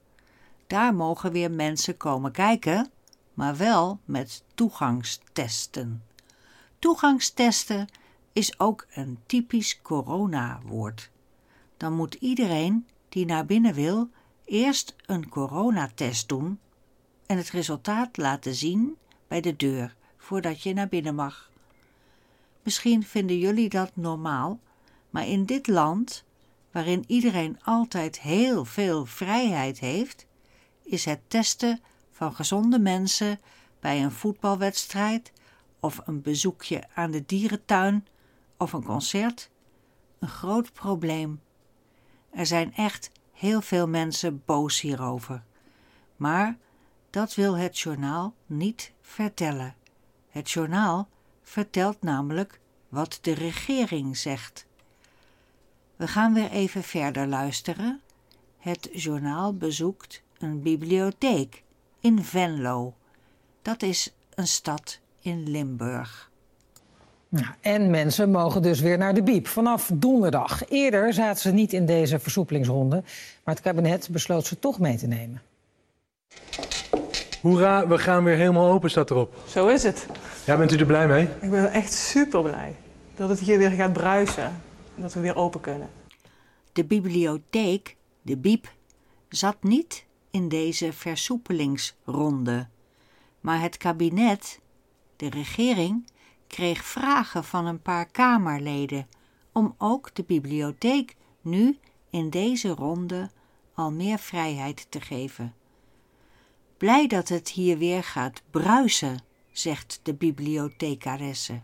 Daar 0.67 0.95
mogen 0.95 1.33
weer 1.33 1.51
mensen 1.51 1.97
komen 1.97 2.33
kijken, 2.33 2.91
maar 3.35 3.57
wel 3.57 4.01
met 4.05 4.43
toegangstesten. 4.55 6.03
Toegangstesten 6.79 7.89
is 8.33 8.59
ook 8.59 8.87
een 8.95 9.19
typisch 9.27 9.83
coronawoord. 9.83 11.11
Dan 11.77 11.93
moet 11.93 12.15
iedereen 12.15 12.87
die 13.09 13.25
naar 13.25 13.47
binnen 13.47 13.75
wil 13.75 14.11
eerst 14.45 14.97
een 15.07 15.29
coronatest 15.29 16.29
doen 16.29 16.59
en 17.27 17.37
het 17.37 17.51
resultaat 17.51 18.17
laten 18.17 18.55
zien 18.55 18.99
bij 19.31 19.41
de 19.41 19.57
deur 19.57 19.95
voordat 20.17 20.63
je 20.63 20.73
naar 20.73 20.89
binnen 20.89 21.15
mag. 21.15 21.51
Misschien 22.63 23.03
vinden 23.03 23.39
jullie 23.39 23.69
dat 23.69 23.91
normaal, 23.95 24.61
maar 25.11 25.27
in 25.27 25.45
dit 25.45 25.67
land, 25.67 26.25
waarin 26.71 27.05
iedereen 27.07 27.59
altijd 27.63 28.21
heel 28.21 28.65
veel 28.65 29.07
vrijheid 29.07 29.79
heeft, 29.79 30.27
is 30.83 31.05
het 31.05 31.21
testen 31.29 31.81
van 32.11 32.35
gezonde 32.35 32.79
mensen 32.79 33.41
bij 33.81 34.03
een 34.03 34.13
voetbalwedstrijd 34.13 35.33
of 35.81 36.01
een 36.05 36.23
bezoekje 36.23 36.85
aan 36.95 37.11
de 37.11 37.27
dierentuin 37.27 38.07
of 38.57 38.73
een 38.73 38.85
concert 38.85 39.51
een 40.19 40.29
groot 40.29 40.73
probleem. 40.73 41.41
Er 42.31 42.47
zijn 42.47 42.75
echt 42.75 43.11
heel 43.33 43.61
veel 43.61 43.89
mensen 43.89 44.43
boos 44.45 44.81
hierover. 44.81 45.43
Maar 46.17 46.59
dat 47.11 47.35
wil 47.35 47.57
het 47.57 47.79
journaal 47.79 48.35
niet 48.47 48.93
vertellen. 49.01 49.75
Het 50.31 50.51
journaal 50.51 51.09
vertelt 51.43 52.03
namelijk 52.03 52.61
wat 52.89 53.19
de 53.21 53.33
regering 53.33 54.17
zegt. 54.17 54.67
We 55.97 56.09
gaan 56.09 56.35
weer 56.35 56.51
even 56.51 56.83
verder 56.83 57.27
luisteren. 57.27 58.01
Het 58.59 58.89
journaal 58.93 59.55
bezoekt 59.55 60.23
een 60.39 60.63
bibliotheek 60.63 61.63
in 62.01 62.25
Venlo. 62.25 62.95
Dat 63.63 63.83
is 63.83 64.13
een 64.35 64.47
stad 64.47 64.99
in 65.21 65.51
Limburg. 65.51 66.31
En 67.61 67.91
mensen 67.91 68.31
mogen 68.31 68.63
dus 68.63 68.81
weer 68.81 68.99
naar 68.99 69.15
de 69.15 69.23
biep 69.23 69.47
vanaf 69.47 69.91
donderdag. 69.95 70.69
Eerder 70.69 71.13
zaten 71.13 71.41
ze 71.41 71.51
niet 71.51 71.73
in 71.73 71.87
deze 71.87 72.19
versoepelingsronde, 72.19 73.03
maar 73.45 73.55
het 73.55 73.65
kabinet 73.65 74.09
besloot 74.11 74.47
ze 74.47 74.59
toch 74.59 74.79
mee 74.79 74.97
te 74.97 75.07
nemen. 75.07 75.43
Hoera, 77.41 77.89
we 77.89 77.99
gaan 77.99 78.25
weer 78.25 78.37
helemaal 78.37 78.73
open, 78.73 78.91
staat 78.91 79.11
erop. 79.11 79.35
Zo 79.47 79.67
is 79.67 79.83
het. 79.83 80.07
Ja, 80.45 80.57
bent 80.57 80.73
u 80.73 80.77
er 80.77 80.87
blij 80.87 81.09
mee? 81.09 81.29
Ik 81.41 81.51
ben 81.51 81.73
echt 81.73 81.93
super 81.93 82.43
blij 82.43 82.77
dat 83.15 83.29
het 83.29 83.39
hier 83.41 83.59
weer 83.59 83.71
gaat 83.71 83.93
bruisen. 83.93 84.63
Dat 84.95 85.13
we 85.13 85.21
weer 85.21 85.37
open 85.37 85.61
kunnen. 85.61 85.91
De 86.73 86.85
bibliotheek, 86.85 87.97
de 88.23 88.37
biep, 88.37 88.73
zat 89.29 89.57
niet 89.63 90.05
in 90.31 90.49
deze 90.49 90.93
versoepelingsronde. 90.93 92.69
Maar 93.41 93.61
het 93.61 93.77
kabinet, 93.77 94.61
de 95.17 95.31
regering, 95.31 96.11
kreeg 96.47 96.85
vragen 96.85 97.45
van 97.45 97.67
een 97.67 97.83
paar 97.83 98.07
Kamerleden 98.07 99.07
om 99.53 99.75
ook 99.79 100.15
de 100.15 100.23
bibliotheek 100.23 101.17
nu 101.41 101.79
in 102.11 102.31
deze 102.31 102.69
ronde 102.69 103.31
al 103.75 103.93
meer 103.93 104.19
vrijheid 104.19 104.87
te 104.89 105.01
geven. 105.01 105.55
Blij 106.81 107.07
dat 107.07 107.29
het 107.29 107.49
hier 107.49 107.79
weer 107.79 108.05
gaat 108.05 108.43
bruisen, 108.51 109.23
zegt 109.53 110.01
de 110.03 110.15
bibliothecaresse. 110.15 111.61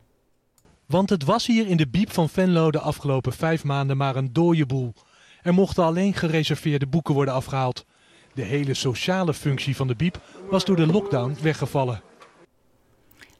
Want 0.86 1.10
het 1.10 1.24
was 1.24 1.46
hier 1.46 1.66
in 1.66 1.76
de 1.76 1.88
biep 1.88 2.12
van 2.12 2.28
Venlo 2.28 2.70
de 2.70 2.80
afgelopen 2.80 3.32
vijf 3.32 3.64
maanden 3.64 3.96
maar 3.96 4.16
een 4.16 4.32
dode 4.32 4.66
boel. 4.66 4.94
Er 5.42 5.54
mochten 5.54 5.84
alleen 5.84 6.14
gereserveerde 6.14 6.86
boeken 6.86 7.14
worden 7.14 7.34
afgehaald. 7.34 7.86
De 8.34 8.42
hele 8.42 8.74
sociale 8.74 9.34
functie 9.34 9.76
van 9.76 9.86
de 9.86 9.94
biep 9.94 10.20
was 10.50 10.64
door 10.64 10.76
de 10.76 10.86
lockdown 10.86 11.36
weggevallen. 11.42 12.02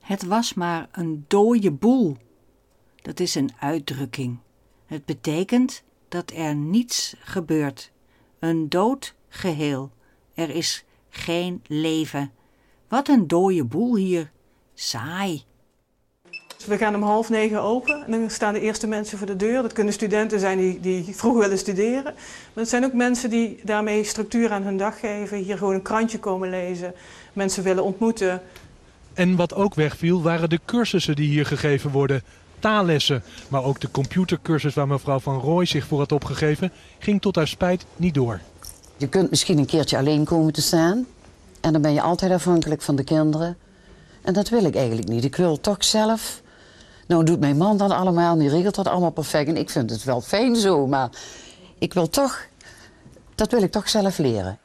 Het 0.01 0.25
was 0.25 0.55
maar 0.55 0.89
een 0.93 1.25
dode 1.29 1.71
boel. 1.71 2.17
Dat 3.03 3.21
is 3.21 3.35
een 3.35 3.51
uitdrukking. 3.59 4.39
Het 4.87 5.05
betekent 5.05 5.83
dat 6.09 6.33
er 6.35 6.55
niets 6.55 7.15
gebeurt. 7.21 7.93
Een 8.39 8.69
dood 8.69 9.15
geheel. 9.29 9.91
Er 10.35 10.51
is 10.51 10.86
geen 11.17 11.63
leven. 11.67 12.31
Wat 12.89 13.09
een 13.09 13.27
dode 13.27 13.65
boel 13.65 13.97
hier. 13.97 14.31
Saai. 14.75 15.45
We 16.67 16.77
gaan 16.77 16.95
om 16.95 17.03
half 17.03 17.29
negen 17.29 17.63
open 17.63 18.05
en 18.05 18.11
dan 18.11 18.31
staan 18.31 18.53
de 18.53 18.61
eerste 18.61 18.87
mensen 18.87 19.19
voor 19.19 19.27
de 19.27 19.37
deur. 19.37 19.63
Dat 19.63 19.73
kunnen 19.73 19.93
studenten 19.93 20.41
zijn 20.41 20.59
die, 20.59 20.81
die 20.81 21.17
vroeg 21.17 21.39
willen 21.39 21.59
studeren. 21.59 22.03
Maar 22.05 22.15
het 22.55 22.69
zijn 22.69 22.85
ook 22.85 22.93
mensen 22.93 23.31
die 23.31 23.61
daarmee 23.63 24.05
structuur 24.05 24.51
aan 24.51 24.63
hun 24.63 24.77
dag 24.77 25.01
geven. 25.01 25.39
Hier 25.39 25.59
gewoon 25.59 25.75
een 25.75 25.83
krantje 25.83 26.19
komen 26.19 26.51
lezen, 26.51 26.95
mensen 27.33 27.63
willen 27.63 27.85
ontmoeten. 27.85 28.43
En 29.15 29.37
wat 29.37 29.55
ook 29.55 29.75
wegviel 29.75 30.23
waren 30.23 30.51
de 30.51 30.61
cursussen 30.65 31.17
die 31.17 31.29
hier 31.29 31.47
gegeven 31.47 31.91
worden. 31.91 32.23
Taallessen, 32.59 33.23
maar 33.49 33.65
ook 33.65 33.81
de 33.81 33.91
computercursus 33.91 34.75
waar 34.75 34.89
mevrouw 34.89 35.19
Van 35.19 35.39
Rooij 35.39 35.67
zich 35.67 35.87
voor 35.87 35.99
had 35.99 36.13
opgegeven, 36.13 36.73
ging 36.99 37.21
tot 37.21 37.37
haar 37.37 37.49
spijt 37.49 37.87
niet 37.97 38.15
door. 38.15 38.41
Je 38.97 39.09
kunt 39.09 39.31
misschien 39.31 39.59
een 39.59 39.67
keertje 39.67 39.99
alleen 39.99 40.25
komen 40.25 40.53
te 40.53 40.63
staan. 40.63 41.07
En 41.61 41.73
dan 41.73 41.83
ben 41.83 41.93
je 41.93 42.01
altijd 42.01 42.33
afhankelijk 42.33 42.83
van 42.83 42.97
de 42.97 43.05
kinderen. 43.05 43.57
En 44.23 44.33
dat 44.33 44.49
wil 44.49 44.65
ik 44.65 44.77
eigenlijk 44.77 45.09
niet. 45.09 45.25
Ik 45.25 45.37
wil 45.37 45.61
toch 45.61 45.85
zelf 45.85 46.43
nou 47.07 47.25
doet 47.25 47.41
mijn 47.41 47.57
man 47.57 47.77
dat 47.77 47.91
allemaal, 47.91 48.39
die 48.39 48.49
regelt 48.49 48.75
dat 48.75 48.89
allemaal 48.89 49.11
perfect. 49.11 49.49
En 49.49 49.57
ik 49.57 49.71
vind 49.71 49.91
het 49.91 50.05
wel 50.05 50.21
fijn 50.21 50.57
zo, 50.57 50.87
maar 50.87 51.11
ik 51.79 51.95
wil 51.95 52.09
toch, 52.09 52.47
dat 53.35 53.51
wil 53.51 53.63
ik 53.63 53.71
toch 53.71 53.89
zelf 53.89 54.19
leren. 54.19 54.59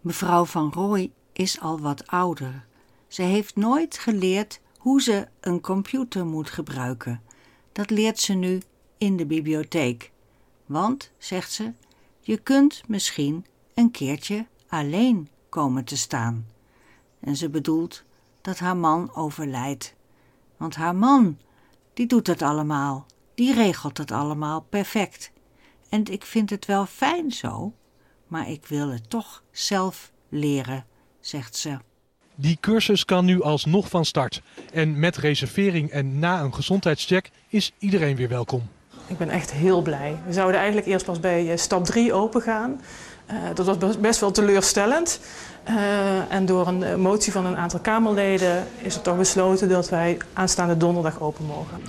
Mevrouw 0.00 0.44
van 0.44 0.72
Rooij 0.74 1.10
is 1.32 1.60
al 1.60 1.80
wat 1.80 2.06
ouder. 2.06 2.64
Ze 3.08 3.22
heeft 3.22 3.56
nooit 3.56 3.98
geleerd 3.98 4.60
hoe 4.78 5.02
ze 5.02 5.28
een 5.40 5.60
computer 5.60 6.26
moet 6.26 6.50
gebruiken. 6.50 7.22
Dat 7.72 7.90
leert 7.90 8.20
ze 8.20 8.32
nu 8.32 8.62
in 8.98 9.16
de 9.16 9.26
bibliotheek. 9.26 10.10
Want, 10.66 11.10
zegt 11.18 11.52
ze, 11.52 11.72
je 12.22 12.36
kunt 12.36 12.82
misschien 12.88 13.46
een 13.74 13.90
keertje 13.90 14.46
alleen 14.68 15.28
komen 15.48 15.84
te 15.84 15.96
staan. 15.96 16.46
En 17.20 17.36
ze 17.36 17.48
bedoelt 17.48 18.04
dat 18.40 18.58
haar 18.58 18.76
man 18.76 19.14
overlijdt 19.14 19.94
want 20.62 20.74
haar 20.74 20.96
man, 20.96 21.38
die 21.94 22.06
doet 22.06 22.26
het 22.26 22.42
allemaal. 22.42 23.06
Die 23.34 23.54
regelt 23.54 23.98
het 23.98 24.10
allemaal 24.10 24.60
perfect. 24.60 25.32
En 25.88 26.04
ik 26.04 26.24
vind 26.24 26.50
het 26.50 26.66
wel 26.66 26.86
fijn 26.86 27.30
zo, 27.30 27.72
maar 28.26 28.50
ik 28.50 28.66
wil 28.66 28.88
het 28.88 29.10
toch 29.10 29.42
zelf 29.50 30.12
leren, 30.28 30.86
zegt 31.20 31.56
ze. 31.56 31.78
Die 32.34 32.58
cursus 32.60 33.04
kan 33.04 33.24
nu 33.24 33.42
alsnog 33.42 33.88
van 33.88 34.04
start. 34.04 34.42
En 34.72 34.98
met 34.98 35.16
reservering 35.16 35.90
en 35.90 36.18
na 36.18 36.42
een 36.42 36.54
gezondheidscheck 36.54 37.30
is 37.48 37.72
iedereen 37.78 38.16
weer 38.16 38.28
welkom. 38.28 38.68
Ik 39.06 39.18
ben 39.18 39.30
echt 39.30 39.52
heel 39.52 39.82
blij. 39.82 40.16
We 40.26 40.32
zouden 40.32 40.56
eigenlijk 40.56 40.88
eerst 40.88 41.04
pas 41.04 41.20
bij 41.20 41.50
eh, 41.50 41.56
stap 41.56 41.84
3 41.84 42.12
open 42.12 42.42
gaan. 42.42 42.80
Uh, 43.30 43.36
dat 43.54 43.78
was 43.78 44.00
best 44.00 44.20
wel 44.20 44.30
teleurstellend. 44.30 45.20
Uh, 45.68 46.32
en 46.32 46.46
door 46.46 46.66
een 46.66 47.00
motie 47.00 47.32
van 47.32 47.46
een 47.46 47.56
aantal 47.56 47.80
Kamerleden 47.80 48.66
is 48.78 48.94
er 48.94 49.02
toch 49.02 49.16
besloten 49.16 49.68
dat 49.68 49.88
wij 49.88 50.18
aanstaande 50.32 50.76
donderdag 50.76 51.20
open 51.20 51.46
mogen. 51.46 51.80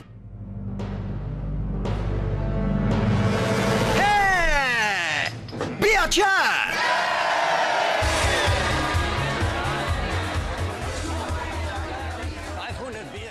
Hey! 3.93 5.31
Beertje! 5.79 6.61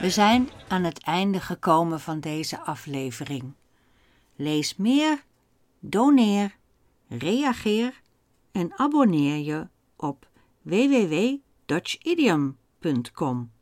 We 0.03 0.11
zijn 0.11 0.51
aan 0.69 0.85
het 0.85 1.03
einde 1.05 1.41
gekomen 1.41 2.01
van 2.01 2.21
deze 2.21 2.61
aflevering. 2.61 3.53
Lees 4.37 4.77
meer, 4.77 5.25
doneer, 5.81 6.57
reageer 7.09 8.01
en 8.53 8.79
abonneer 8.79 9.37
je 9.37 9.69
op 9.97 10.29
www.dutchidiom.com. 10.63 13.53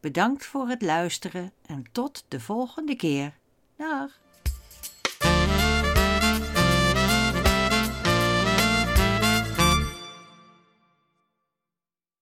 Bedankt 0.00 0.46
voor 0.46 0.68
het 0.68 0.82
luisteren 0.82 1.52
en 1.66 1.84
tot 1.92 2.24
de 2.28 2.40
volgende 2.40 2.96
keer. 2.96 3.38
Dag! 3.76 4.24